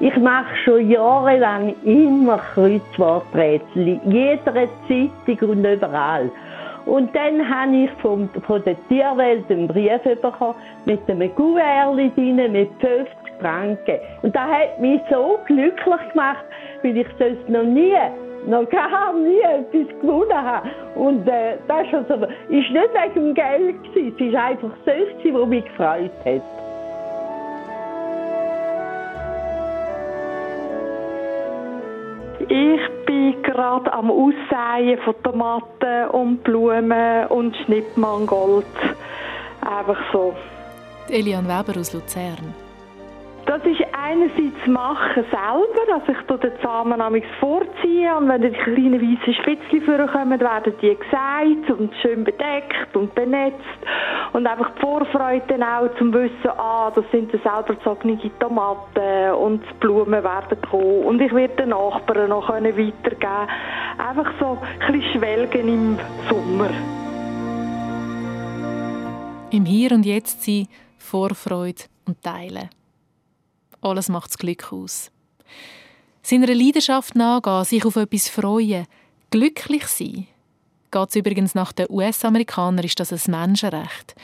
Ich 0.00 0.16
mache 0.16 0.56
schon 0.64 0.90
jahrelang 0.90 1.74
immer 1.84 2.38
Kreuzworträtsel, 2.54 3.88
in 3.88 4.12
jeder 4.12 4.68
Zeitung 4.88 5.50
und 5.50 5.64
überall. 5.64 6.30
Und 6.86 7.14
dann 7.14 7.48
habe 7.48 7.76
ich 7.76 7.90
vom, 8.00 8.28
von 8.46 8.62
der 8.64 8.76
Tierwelt 8.88 9.50
einen 9.50 9.68
Brief 9.68 10.02
bekommen 10.02 10.54
mit 10.84 11.00
einem 11.08 11.34
Kuvert 11.34 12.16
drin 12.16 12.36
mit 12.52 12.70
50 12.80 13.08
Franken. 13.40 13.98
Und 14.22 14.34
das 14.34 14.42
hat 14.42 14.80
mich 14.80 15.00
so 15.10 15.38
glücklich 15.46 16.10
gemacht, 16.12 16.44
weil 16.82 16.96
ich 16.96 17.06
sonst 17.18 17.48
noch 17.48 17.64
nie 17.64 17.94
noch 18.46 18.68
gar 18.70 19.12
nie 19.12 19.40
etwas 19.40 20.00
gewonnen 20.00 20.32
habe. 20.32 20.68
Und 20.94 21.28
äh, 21.28 21.56
das 21.66 21.86
ist, 21.86 22.10
also, 22.10 22.26
nicht 22.48 22.72
wegen 22.72 23.14
dem 23.14 23.34
Geld, 23.34 23.82
gewesen. 23.94 24.14
es 24.18 24.32
war 24.32 24.44
einfach 24.44 24.70
das, 24.84 25.34
was 25.34 25.48
mich 25.48 25.64
gefreut 25.64 26.10
hat. 26.24 26.67
Ich 32.48 33.04
bin 33.04 33.42
gerade 33.42 33.92
am 33.92 34.10
Aussäen 34.10 34.98
von 35.04 35.14
Tomaten 35.22 36.08
und 36.12 36.42
Blumen 36.44 37.26
und 37.28 37.54
Schnittmangold. 37.64 38.64
Einfach 39.60 39.98
so. 40.12 40.34
Elian 41.08 41.46
Weber 41.46 41.78
aus 41.78 41.92
Luzern. 41.92 42.67
Das 43.48 43.64
ist 43.64 43.80
einerseits 43.98 44.66
machen 44.66 45.24
selber, 45.30 45.94
also 45.94 46.12
ich 46.12 46.26
den 46.38 46.52
Samen 46.62 47.22
vorziehen 47.40 48.12
und 48.18 48.28
wenn 48.28 48.42
die 48.42 48.50
kleinen 48.50 49.00
weißen 49.00 49.32
Spitzchen 49.32 49.80
vorkommen, 49.86 50.38
werden 50.38 50.74
die 50.82 50.94
gesät 50.94 51.70
und 51.70 51.90
schön 52.02 52.24
bedeckt 52.24 52.94
und 52.94 53.14
benetzt 53.14 53.64
und 54.34 54.46
einfach 54.46 54.70
die 54.74 54.80
Vorfreude 54.82 55.46
dann 55.48 55.62
auch 55.62 55.88
zum 55.96 56.12
Wissen, 56.12 56.50
ah, 56.58 56.92
das 56.94 57.06
sind 57.10 57.32
die 57.32 57.38
selber 57.38 57.74
gezogene 57.74 58.18
Tomaten 58.38 59.32
und 59.32 59.62
die 59.62 59.74
Blumen 59.80 60.22
werden 60.22 60.60
kommen 60.70 61.04
und 61.04 61.18
ich 61.22 61.32
werde 61.34 61.56
den 61.56 61.70
Nachbarn 61.70 62.28
noch 62.28 62.50
weitergeben 62.50 62.92
können. 63.18 63.48
Einfach 63.96 64.30
so 64.38 64.58
ein 64.86 64.92
bisschen 64.92 65.20
schwelgen 65.22 65.68
im 65.68 65.98
Sommer. 66.28 66.68
Im 69.50 69.64
Hier 69.64 69.92
und 69.92 70.04
Jetzt 70.04 70.44
sein, 70.44 70.68
Vorfreude 70.98 71.84
und 72.06 72.22
Teilen. 72.22 72.68
Alles 73.80 74.08
macht 74.08 74.30
das 74.30 74.38
Glück 74.38 74.72
aus. 74.72 75.10
Seiner 76.22 76.52
Leidenschaft 76.54 77.14
nachgehen, 77.14 77.64
sich 77.64 77.84
auf 77.84 77.96
etwas 77.96 78.28
freuen, 78.28 78.86
glücklich 79.30 79.86
sein. 79.86 80.26
Geht 80.90 81.16
übrigens 81.16 81.54
nach 81.54 81.72
den 81.72 81.86
US-Amerikanern, 81.90 82.84
ist 82.84 82.98
das 82.98 83.12
ein 83.12 83.30
Menschenrecht. 83.30 84.14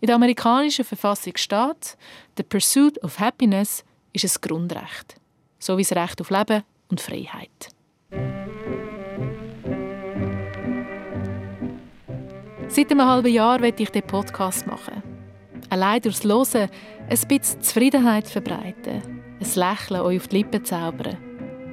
In 0.00 0.06
der 0.06 0.16
amerikanischen 0.16 0.84
Verfassung 0.84 1.34
steht, 1.36 1.96
«The 2.36 2.42
pursuit 2.42 3.02
of 3.04 3.20
happiness» 3.20 3.84
ist 4.12 4.24
ein 4.24 4.40
Grundrecht. 4.40 5.16
So 5.58 5.78
wie 5.78 5.82
das 5.82 5.92
Recht 5.92 6.20
auf 6.20 6.30
Leben 6.30 6.62
und 6.88 7.00
Freiheit. 7.00 7.68
Seit 12.68 12.90
einem 12.90 13.06
halben 13.06 13.32
Jahr 13.32 13.60
werde 13.60 13.82
ich 13.82 13.90
den 13.90 14.06
Podcast 14.06 14.66
machen 14.66 15.03
allein 15.74 16.00
durchs 16.00 16.24
Hören 16.24 16.68
ein 17.08 17.28
bisschen 17.28 17.60
Zufriedenheit 17.60 18.28
verbreiten, 18.28 19.02
ein 19.40 19.54
Lächeln 19.54 20.00
euch 20.00 20.20
auf 20.20 20.28
die 20.28 20.38
Lippen 20.38 20.64
zaubern. 20.64 21.18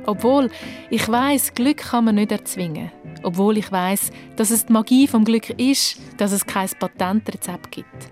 Obwohl 0.05 0.49
ich 0.89 1.07
weiß, 1.07 1.53
Glück 1.53 1.77
kann 1.77 2.05
man 2.05 2.15
nicht 2.15 2.31
erzwingen. 2.31 2.91
Obwohl 3.23 3.57
ich 3.57 3.71
weiß, 3.71 4.11
dass 4.35 4.49
es 4.49 4.65
die 4.65 4.73
Magie 4.73 5.07
vom 5.07 5.23
Glück 5.23 5.51
ist, 5.51 6.01
dass 6.17 6.31
es 6.31 6.45
kein 6.45 6.69
Patentrezept 6.79 7.71
gibt. 7.71 8.11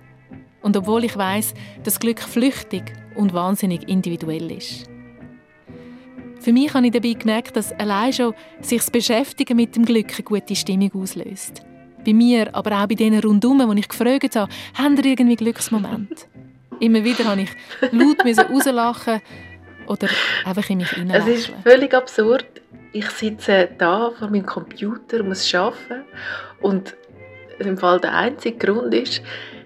Und 0.62 0.78
obwohl 0.78 1.04
ich 1.04 1.17
weiß, 1.17 1.56
dass 1.84 1.99
Glück 1.99 2.19
flüchtig 2.19 2.93
und 3.15 3.34
wahnsinnig 3.34 3.89
individuell 3.89 4.52
ist. 4.52 4.88
Für 6.39 6.54
mich 6.54 6.73
habe 6.73 6.86
ich 6.86 6.93
dabei 6.93 7.13
gemerkt, 7.13 7.56
dass 7.56 7.73
allein 7.73 8.13
schon 8.13 8.34
sich 8.62 8.78
das 8.78 8.91
Beschäftigen 8.91 9.58
mit 9.58 9.75
dem 9.75 9.84
Glück 9.84 10.13
eine 10.13 10.23
gute 10.23 10.56
Stimmung 10.56 10.91
auslöst. 10.93 11.63
Bei 12.06 12.14
mir, 12.14 12.54
aber 12.54 12.82
auch 12.82 12.88
bei 12.88 12.96
denen 12.96 13.20
rundherum, 13.20 13.76
die 13.76 13.82
ich 13.82 13.90
gefragt 13.90 14.36
habe, 14.36 14.52
haben 14.76 14.98
ihr 14.98 15.06
irgendwie 15.06 15.36
Glücksmoment? 15.36 16.28
Immer 16.80 17.04
wieder 17.04 17.26
habe 17.26 17.42
ich 17.42 17.50
laut 17.92 18.24
rauslachen 18.26 19.22
oder 19.88 20.08
einfach 20.46 20.70
in 20.70 20.78
mich 20.78 20.90
hineinlachen. 20.92 21.34
Es 21.34 21.40
ist 21.40 21.54
völlig 21.64 21.94
absurd. 21.94 22.46
Ich 22.94 23.10
sitze 23.10 23.70
da 23.78 24.12
vor 24.18 24.30
meinem 24.30 24.46
Computer, 24.46 25.20
und 25.20 25.30
muss 25.30 25.54
arbeiten 25.54 26.06
und 26.62 26.96
im 27.60 27.78
Fall 27.78 28.00
der 28.00 28.16
einzige 28.16 28.58
Grund 28.58 28.94
ist, 28.94 29.22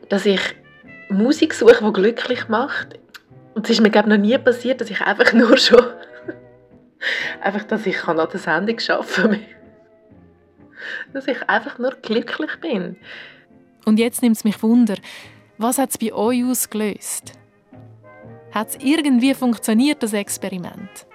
dass 0.09 0.25
ich 0.25 0.41
Musik 1.09 1.53
suche, 1.53 1.83
die 1.85 1.93
glücklich 1.93 2.47
macht. 2.47 2.99
Und 3.53 3.65
es 3.65 3.71
ist 3.71 3.81
mir 3.81 3.91
glaube 3.91 4.09
noch 4.09 4.17
nie 4.17 4.37
passiert, 4.37 4.81
dass 4.81 4.89
ich 4.89 5.01
einfach 5.01 5.31
nur 5.33 5.57
schon 5.57 5.85
einfach, 7.41 7.63
dass 7.63 7.85
ich 7.85 8.03
an 8.05 8.17
der 8.17 8.39
Sendung 8.39 8.77
arbeiten 8.89 9.31
kann 9.31 9.62
dass 11.13 11.27
ich 11.27 11.49
einfach 11.49 11.79
nur 11.79 11.91
glücklich 12.01 12.51
bin. 12.61 12.95
Und 13.85 13.99
jetzt 13.99 14.21
nimmt 14.21 14.37
es 14.37 14.43
mich 14.43 14.61
Wunder, 14.63 14.95
was 15.57 15.77
hat 15.77 15.91
es 15.91 15.97
bei 15.97 16.13
euch 16.13 16.43
ausgelöst? 16.43 17.33
Hat 18.51 18.69
es 18.69 18.77
irgendwie 18.77 19.33
funktioniert, 19.33 20.03
das 20.03 20.13
Experiment? 20.13 21.05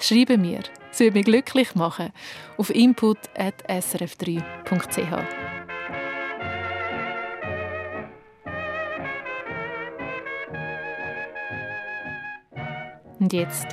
Schreibe 0.00 0.38
mir, 0.38 0.60
es 0.90 1.00
würde 1.00 1.14
mich 1.14 1.24
glücklich 1.24 1.74
machen, 1.74 2.12
auf 2.56 2.70
input.srf3.ch. 2.70 5.48
Und 13.20 13.32
jetzt, 13.32 13.66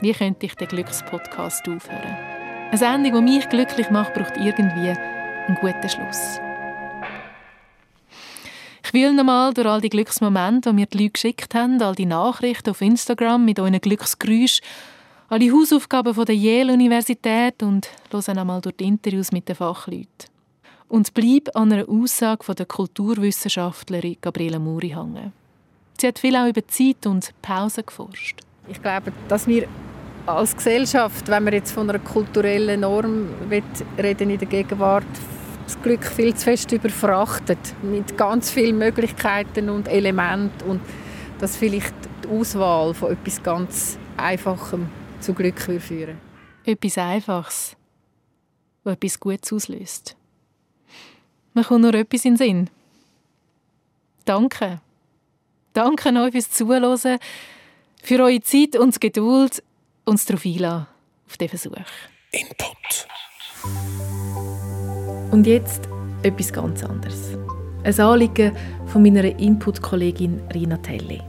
wie 0.00 0.12
könnte 0.12 0.46
ich 0.46 0.56
den 0.56 0.66
Glückspodcast 0.68 1.68
aufhören? 1.68 2.33
Eine 2.68 2.78
Sendung, 2.78 3.26
die 3.26 3.32
mich 3.32 3.48
glücklich 3.48 3.90
macht, 3.90 4.14
braucht 4.14 4.36
irgendwie 4.36 4.90
einen 4.90 5.56
guten 5.60 5.88
Schluss. 5.88 6.40
Ich 8.84 8.92
will 8.92 9.12
nochmal 9.12 9.54
durch 9.54 9.66
all 9.66 9.80
die 9.80 9.88
Glücksmomente, 9.88 10.70
die 10.70 10.74
mir 10.74 10.86
die 10.86 10.98
Leute 10.98 11.10
geschickt 11.10 11.54
haben, 11.54 11.80
all 11.82 11.94
die 11.94 12.06
Nachrichten 12.06 12.70
auf 12.70 12.80
Instagram 12.80 13.44
mit 13.44 13.58
euren 13.58 13.80
Glücksgeräuschen, 13.80 14.64
alle 15.28 15.50
Hausaufgaben 15.50 16.14
von 16.14 16.26
der 16.26 16.36
Yale-Universität 16.36 17.62
und 17.62 17.88
höre 18.10 18.34
nochmal 18.34 18.60
durch 18.60 18.76
die 18.76 18.84
Interviews 18.84 19.32
mit 19.32 19.48
den 19.48 19.56
Fachleuten. 19.56 20.28
Und 20.88 21.14
bleib 21.14 21.56
an 21.56 21.72
einer 21.72 21.88
Aussage 21.88 22.44
von 22.44 22.54
der 22.54 22.66
Kulturwissenschaftlerin 22.66 24.18
Gabriele 24.20 24.58
Muri 24.58 24.90
hängen. 24.90 25.32
Sie 25.98 26.06
hat 26.06 26.18
viel 26.18 26.36
auch 26.36 26.46
über 26.46 26.66
Zeit 26.68 27.06
und 27.06 27.32
Pause 27.40 27.82
geforscht. 27.82 28.40
Ich 28.68 28.80
glaube, 28.80 29.12
dass 29.28 29.46
wir 29.46 29.66
als 30.26 30.56
Gesellschaft, 30.56 31.28
wenn 31.28 31.44
man 31.44 31.52
jetzt 31.52 31.72
von 31.72 31.88
einer 31.88 31.98
kulturellen 31.98 32.80
Norm 32.80 33.28
reden 33.50 34.30
in 34.30 34.38
der 34.38 34.48
Gegenwart, 34.48 35.04
das 35.64 35.80
Glück 35.82 36.04
viel 36.04 36.34
zu 36.34 36.44
fest 36.44 36.72
überfrachtet 36.72 37.58
mit 37.82 38.16
ganz 38.16 38.50
vielen 38.50 38.78
Möglichkeiten 38.78 39.68
und 39.68 39.88
Elementen 39.88 40.68
und 40.68 40.80
dass 41.38 41.56
vielleicht 41.56 41.94
die 42.22 42.28
Auswahl 42.28 42.94
von 42.94 43.12
etwas 43.12 43.42
ganz 43.42 43.98
Einfachem 44.16 44.88
zu 45.20 45.34
Glück 45.34 45.60
führen 45.60 46.18
Etwas 46.64 46.98
Einfaches, 46.98 47.76
das 48.84 48.92
etwas 48.94 49.20
Gutes 49.20 49.52
auslöst. 49.52 50.16
Mir 51.54 51.64
kommt 51.64 51.82
nur 51.82 51.94
etwas 51.94 52.24
in 52.24 52.34
den 52.34 52.36
Sinn. 52.36 52.70
Danke. 54.24 54.80
Danke 55.72 56.08
euch 56.20 56.32
fürs 56.32 56.50
Zuhören, 56.50 57.18
für 58.02 58.22
eure 58.22 58.40
Zeit 58.40 58.76
und 58.76 59.00
Geduld 59.00 59.62
uns 60.04 60.26
darauf 60.26 60.44
einlassen, 60.44 60.86
auf 61.26 61.36
diesen 61.36 61.58
Versuch. 61.58 61.84
Input. 62.32 63.08
Und 65.30 65.46
jetzt 65.46 65.88
etwas 66.22 66.52
ganz 66.52 66.84
anderes. 66.84 67.36
Ein 67.82 68.00
Anliegen 68.00 68.56
von 68.86 69.02
meiner 69.02 69.24
Input-Kollegin 69.24 70.40
Rina 70.54 70.76
Telli. 70.78 71.20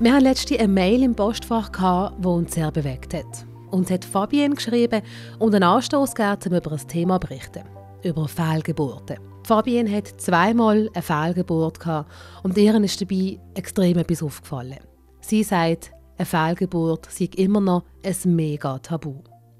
Wir 0.00 0.12
hatten 0.12 0.24
letzte 0.24 0.58
eine 0.58 0.68
Mail 0.68 1.02
im 1.02 1.14
Postfach, 1.14 1.70
die 2.18 2.26
uns 2.26 2.54
sehr 2.54 2.70
bewegt 2.70 3.14
hat. 3.14 3.46
Uns 3.70 3.90
hat 3.90 4.04
Fabienne 4.04 4.54
geschrieben 4.54 5.02
und 5.38 5.54
einen 5.54 5.64
Anstoß 5.64 6.14
gegeben, 6.14 6.40
um 6.46 6.56
über 6.56 6.72
ein 6.72 6.88
Thema 6.88 7.20
zu 7.20 7.26
berichten. 7.26 7.64
Über 8.02 8.28
Fehlgeburten. 8.28 9.18
Fabienne 9.44 9.90
hat 9.90 10.20
zweimal 10.20 10.90
eine 10.92 11.02
Fehlgeburt 11.02 11.80
gehabt 11.80 12.10
und 12.42 12.56
ihr 12.56 12.74
ist 12.82 13.00
dabei 13.00 13.40
extrem 13.54 13.98
etwas 13.98 14.22
aufgefallen. 14.22 14.78
Sie 15.20 15.42
sagt, 15.42 15.90
eine 16.18 16.26
Fehlgeburt 16.26 17.08
sei 17.10 17.30
immer 17.36 17.60
noch 17.60 17.84
ein 18.04 18.34
mega 18.34 18.78
Tabu. 18.78 19.14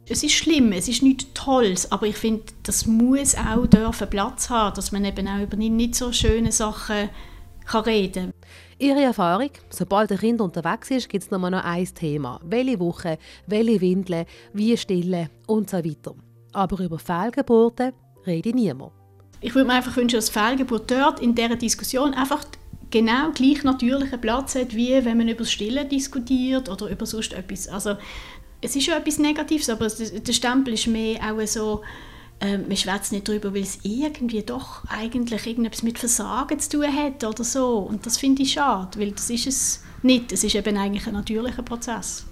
Es 0.09 0.23
ist 0.23 0.33
schlimm, 0.33 0.73
es 0.73 0.89
ist 0.89 1.03
nichts 1.03 1.27
Tolles, 1.35 1.93
aber 1.93 2.07
ich 2.07 2.17
finde, 2.17 2.45
das 2.63 2.87
muss 2.87 3.37
auch 3.37 3.67
dürfen 3.67 4.09
Platz 4.11 4.51
haben, 4.51 4.75
dass 4.75 4.91
man 4.91 5.05
eben 5.05 5.29
auch 5.29 5.43
über 5.43 5.57
nicht 5.57 5.95
so 5.95 6.13
schöne 6.13 6.51
Sachen 6.51 7.11
kann 7.67 7.85
reden 7.85 8.33
kann. 8.33 8.49
Ihre 8.79 9.03
Erfahrung, 9.03 9.51
sobald 9.71 10.11
ein 10.11 10.19
Kind 10.19 10.41
unterwegs 10.41 10.91
ist, 10.91 11.09
gibt 11.09 11.25
es 11.25 11.31
nur 11.31 11.51
noch 11.51 11.65
ein 11.65 11.85
Thema. 11.85 12.41
Welche 12.43 12.81
Woche, 12.81 13.19
welche 13.47 13.81
Windeln, 13.81 14.25
wie 14.53 14.77
stillen 14.77 15.29
und 15.47 15.69
so 15.69 15.79
weiter. 15.79 16.15
Aber 16.53 16.81
über 16.83 16.99
Fehlgeburten 16.99 17.93
rede 18.27 18.51
niemand. 18.51 18.93
Ich 19.41 19.55
würde 19.55 19.69
mir 19.69 19.75
einfach 19.75 19.97
wünschen, 19.97 20.17
dass 20.17 20.31
Fehlgeburt 20.31 20.91
dort 20.91 21.21
in 21.21 21.35
dieser 21.35 21.57
Diskussion 21.57 22.15
einfach 22.15 22.45
genau 22.91 23.31
gleich 23.33 23.65
natürlichen 23.65 24.21
Platz 24.21 24.55
hat, 24.55 24.75
wie 24.75 25.05
wenn 25.05 25.19
man 25.19 25.29
über 25.29 25.39
das 25.39 25.53
Stillen 25.53 25.89
diskutiert 25.89 26.69
oder 26.69 26.89
über 26.89 27.07
sonst 27.07 27.33
etwas. 27.33 27.69
Also, 27.69 27.97
es 28.61 28.75
ist 28.75 28.87
ja 28.87 28.97
etwas 28.97 29.19
Negatives, 29.19 29.71
aber 29.71 29.89
der 29.89 30.33
Stempel 30.33 30.75
ist 30.75 30.87
mehr 30.87 31.21
auch 31.23 31.47
so, 31.47 31.83
ähm, 32.41 32.67
man 32.69 32.77
schwätzt 32.77 33.13
nicht 33.13 33.29
darüber, 33.29 33.53
weil 33.55 33.63
es 33.63 33.81
irgendwie 33.83 34.43
doch 34.43 34.85
eigentlich 34.89 35.47
irgendetwas 35.47 35.83
mit 35.83 35.99
Versagen 35.99 36.59
zu 36.59 36.71
tun 36.71 36.97
hat 36.97 37.25
oder 37.25 37.45
so. 37.45 37.79
Und 37.79 38.07
das 38.07 38.17
finde 38.17 38.43
ich 38.43 38.53
schade, 38.53 38.99
weil 38.99 39.13
das 39.13 39.31
ist 39.31 39.47
es 39.47 39.85
nicht. 40.03 40.33
Es 40.33 40.45
ist 40.45 40.55
eben 40.55 40.77
eigentlich 40.77 41.07
ein 41.07 41.15
natürlicher 41.15 41.63
Prozess. 41.63 42.27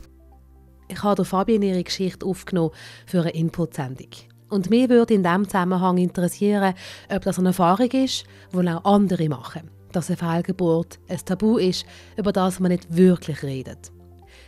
Ich 0.89 1.03
habe 1.03 1.25
Fabian 1.25 1.63
ihre 1.63 1.83
Geschichte 1.83 2.25
aufgenommen 2.25 2.71
für 3.07 3.23
eine 3.23 3.31
Input-Sendung. 3.31 4.11
Und 4.49 4.71
mir 4.71 4.89
würde 4.89 5.15
in 5.15 5.25
diesem 5.25 5.45
Zusammenhang 5.45 5.99
interessieren, 5.99 6.75
ob 7.09 7.25
das 7.25 7.39
eine 7.41 7.49
Erfahrung 7.49 7.91
ist, 7.91 8.25
die 8.53 8.69
auch 8.69 8.85
andere 8.85 9.29
machen. 9.29 9.76
Dass 9.97 10.11
eine 10.11 10.19
Fehlgeburt 10.19 10.99
ein 11.09 11.19
Tabu 11.25 11.57
ist, 11.57 11.87
über 12.19 12.31
das 12.31 12.61
man 12.61 12.71
nicht 12.71 12.95
wirklich 12.95 13.43
redet. 13.43 13.91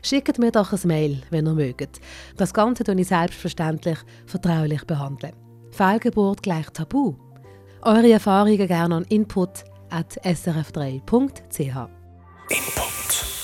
Schickt 0.02 0.38
mir 0.38 0.52
doch 0.52 0.74
ein 0.74 0.80
Mail, 0.84 1.22
wenn 1.30 1.46
ihr 1.46 1.54
mögt. 1.54 2.02
Das 2.36 2.52
Ganze 2.52 2.84
tue 2.84 3.00
ich 3.00 3.08
selbstverständlich 3.08 3.96
vertraulich 4.26 4.84
behandeln. 4.84 5.32
Fehlgeburt 5.70 6.42
gleich 6.42 6.68
Tabu? 6.68 7.14
Eure 7.80 8.12
Erfahrungen 8.12 8.66
gerne 8.66 8.96
an 8.96 9.04
input.srf3.ch. 9.04 11.88
Input. 12.50 13.37